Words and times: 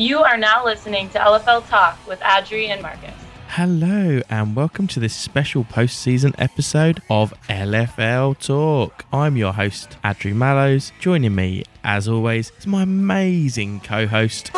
You 0.00 0.20
are 0.20 0.38
now 0.38 0.64
listening 0.64 1.10
to 1.10 1.18
LFL 1.18 1.68
Talk 1.68 1.98
with 2.08 2.20
Adri 2.20 2.68
and 2.68 2.80
Marcus. 2.80 3.12
Hello, 3.48 4.22
and 4.30 4.56
welcome 4.56 4.86
to 4.86 4.98
this 4.98 5.14
special 5.14 5.62
postseason 5.62 6.34
episode 6.38 7.02
of 7.10 7.34
LFL 7.50 8.38
Talk. 8.38 9.04
I'm 9.12 9.36
your 9.36 9.52
host, 9.52 9.98
Adri 10.02 10.34
Mallows. 10.34 10.92
Joining 11.00 11.34
me, 11.34 11.64
as 11.84 12.08
always, 12.08 12.50
is 12.58 12.66
my 12.66 12.84
amazing 12.84 13.80
co 13.80 14.06
host, 14.06 14.52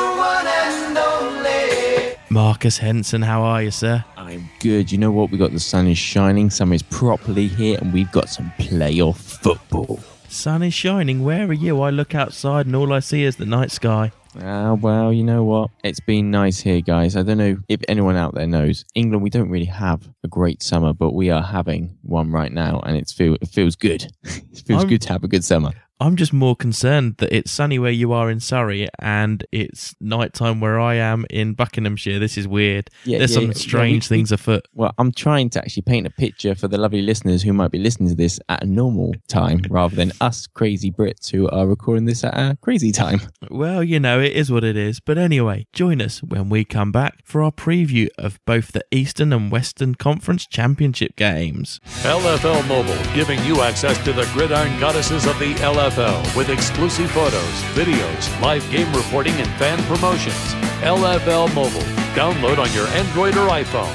Marcus 2.30 2.78
Henson. 2.78 3.22
How 3.22 3.42
are 3.42 3.64
you, 3.64 3.72
sir? 3.72 4.04
I'm 4.16 4.48
good. 4.60 4.92
You 4.92 4.98
know 4.98 5.10
what? 5.10 5.32
We 5.32 5.38
got 5.38 5.50
the 5.50 5.58
sun 5.58 5.88
is 5.88 5.98
shining, 5.98 6.50
summer 6.50 6.74
is 6.74 6.84
properly 6.84 7.48
here, 7.48 7.80
and 7.82 7.92
we've 7.92 8.12
got 8.12 8.28
some 8.28 8.52
playoff 8.60 9.16
football. 9.16 9.98
Sun 10.28 10.62
is 10.62 10.72
shining. 10.72 11.24
Where 11.24 11.48
are 11.48 11.52
you? 11.52 11.80
I 11.80 11.90
look 11.90 12.14
outside, 12.14 12.66
and 12.66 12.76
all 12.76 12.92
I 12.92 13.00
see 13.00 13.24
is 13.24 13.34
the 13.34 13.44
night 13.44 13.72
sky. 13.72 14.12
Ah, 14.40 14.74
well, 14.74 15.12
you 15.12 15.24
know 15.24 15.44
what? 15.44 15.70
It's 15.84 16.00
been 16.00 16.30
nice 16.30 16.58
here, 16.60 16.80
guys. 16.80 17.16
I 17.16 17.22
don't 17.22 17.38
know 17.38 17.56
if 17.68 17.80
anyone 17.88 18.16
out 18.16 18.34
there 18.34 18.46
knows. 18.46 18.84
England, 18.94 19.22
we 19.22 19.30
don't 19.30 19.50
really 19.50 19.66
have 19.66 20.08
a 20.24 20.28
great 20.28 20.62
summer, 20.62 20.92
but 20.94 21.12
we 21.12 21.28
are 21.30 21.42
having 21.42 21.98
one 22.02 22.30
right 22.32 22.50
now, 22.52 22.80
and 22.80 22.96
it's 22.96 23.12
feel 23.12 23.34
it 23.40 23.48
feels 23.48 23.76
good. 23.76 24.06
it 24.24 24.62
feels 24.66 24.80
I'm- 24.82 24.88
good 24.88 25.02
to 25.02 25.12
have 25.12 25.24
a 25.24 25.28
good 25.28 25.44
summer. 25.44 25.72
I'm 26.02 26.16
just 26.16 26.32
more 26.32 26.56
concerned 26.56 27.14
that 27.18 27.32
it's 27.32 27.52
sunny 27.52 27.78
where 27.78 27.92
you 27.92 28.12
are 28.12 28.28
in 28.28 28.40
Surrey 28.40 28.88
and 28.98 29.44
it's 29.52 29.94
nighttime 30.00 30.60
where 30.60 30.80
I 30.80 30.96
am 30.96 31.24
in 31.30 31.54
Buckinghamshire. 31.54 32.18
This 32.18 32.36
is 32.36 32.48
weird. 32.48 32.90
Yeah, 33.04 33.18
There's 33.18 33.30
yeah, 33.30 33.34
some 33.36 33.46
yeah. 33.46 33.52
strange 33.52 34.04
Yeah, 34.10 34.14
we- 34.14 34.16
things 34.18 34.32
afoot. 34.32 34.66
Well, 34.74 34.92
I'm 34.98 35.12
trying 35.12 35.48
to 35.50 35.60
actually 35.60 35.82
paint 35.84 36.08
a 36.08 36.10
picture 36.10 36.56
for 36.56 36.66
the 36.66 36.76
lovely 36.76 37.02
listeners 37.02 37.44
who 37.44 37.52
might 37.52 37.70
be 37.70 37.78
listening 37.78 38.08
to 38.08 38.16
this 38.16 38.40
at 38.48 38.64
a 38.64 38.66
normal 38.66 39.14
time 39.28 39.60
rather 39.70 39.94
than 39.94 40.10
us 40.20 40.48
crazy 40.48 40.90
Brits 40.90 41.30
who 41.30 41.48
are 41.50 41.68
recording 41.68 42.06
this 42.06 42.24
at 42.24 42.34
a 42.36 42.58
crazy 42.62 42.90
time. 42.90 43.20
Well, 43.48 43.84
you 43.84 44.00
know, 44.00 44.18
it 44.20 44.32
is 44.32 44.50
what 44.50 44.64
it 44.64 44.76
is. 44.76 44.98
But 44.98 45.18
anyway, 45.18 45.66
join 45.72 46.02
us 46.02 46.20
when 46.20 46.48
we 46.48 46.64
come 46.64 46.90
back 46.90 47.18
for 47.24 47.44
our 47.44 47.52
preview 47.52 48.08
of 48.18 48.40
both 48.44 48.72
the 48.72 48.84
Eastern 48.90 49.32
and 49.32 49.52
Western 49.52 49.94
Conference 49.94 50.48
Championship 50.48 51.14
games. 51.14 51.78
LFL 52.02 52.66
Mobile, 52.66 53.14
giving 53.14 53.38
you 53.44 53.60
access 53.62 54.02
to 54.04 54.12
the 54.12 54.24
gridiron 54.32 54.80
goddesses 54.80 55.26
of 55.26 55.38
the 55.38 55.52
LFL 55.54 55.91
with 56.36 56.48
exclusive 56.48 57.10
photos, 57.10 57.62
videos, 57.74 58.40
live 58.40 58.68
game 58.70 58.90
reporting, 58.94 59.34
and 59.34 59.48
fan 59.52 59.78
promotions. 59.84 60.54
LFL 60.82 61.54
Mobile. 61.54 61.80
Download 62.14 62.58
on 62.58 62.72
your 62.72 62.86
Android 62.88 63.36
or 63.36 63.48
iPhone. 63.48 63.94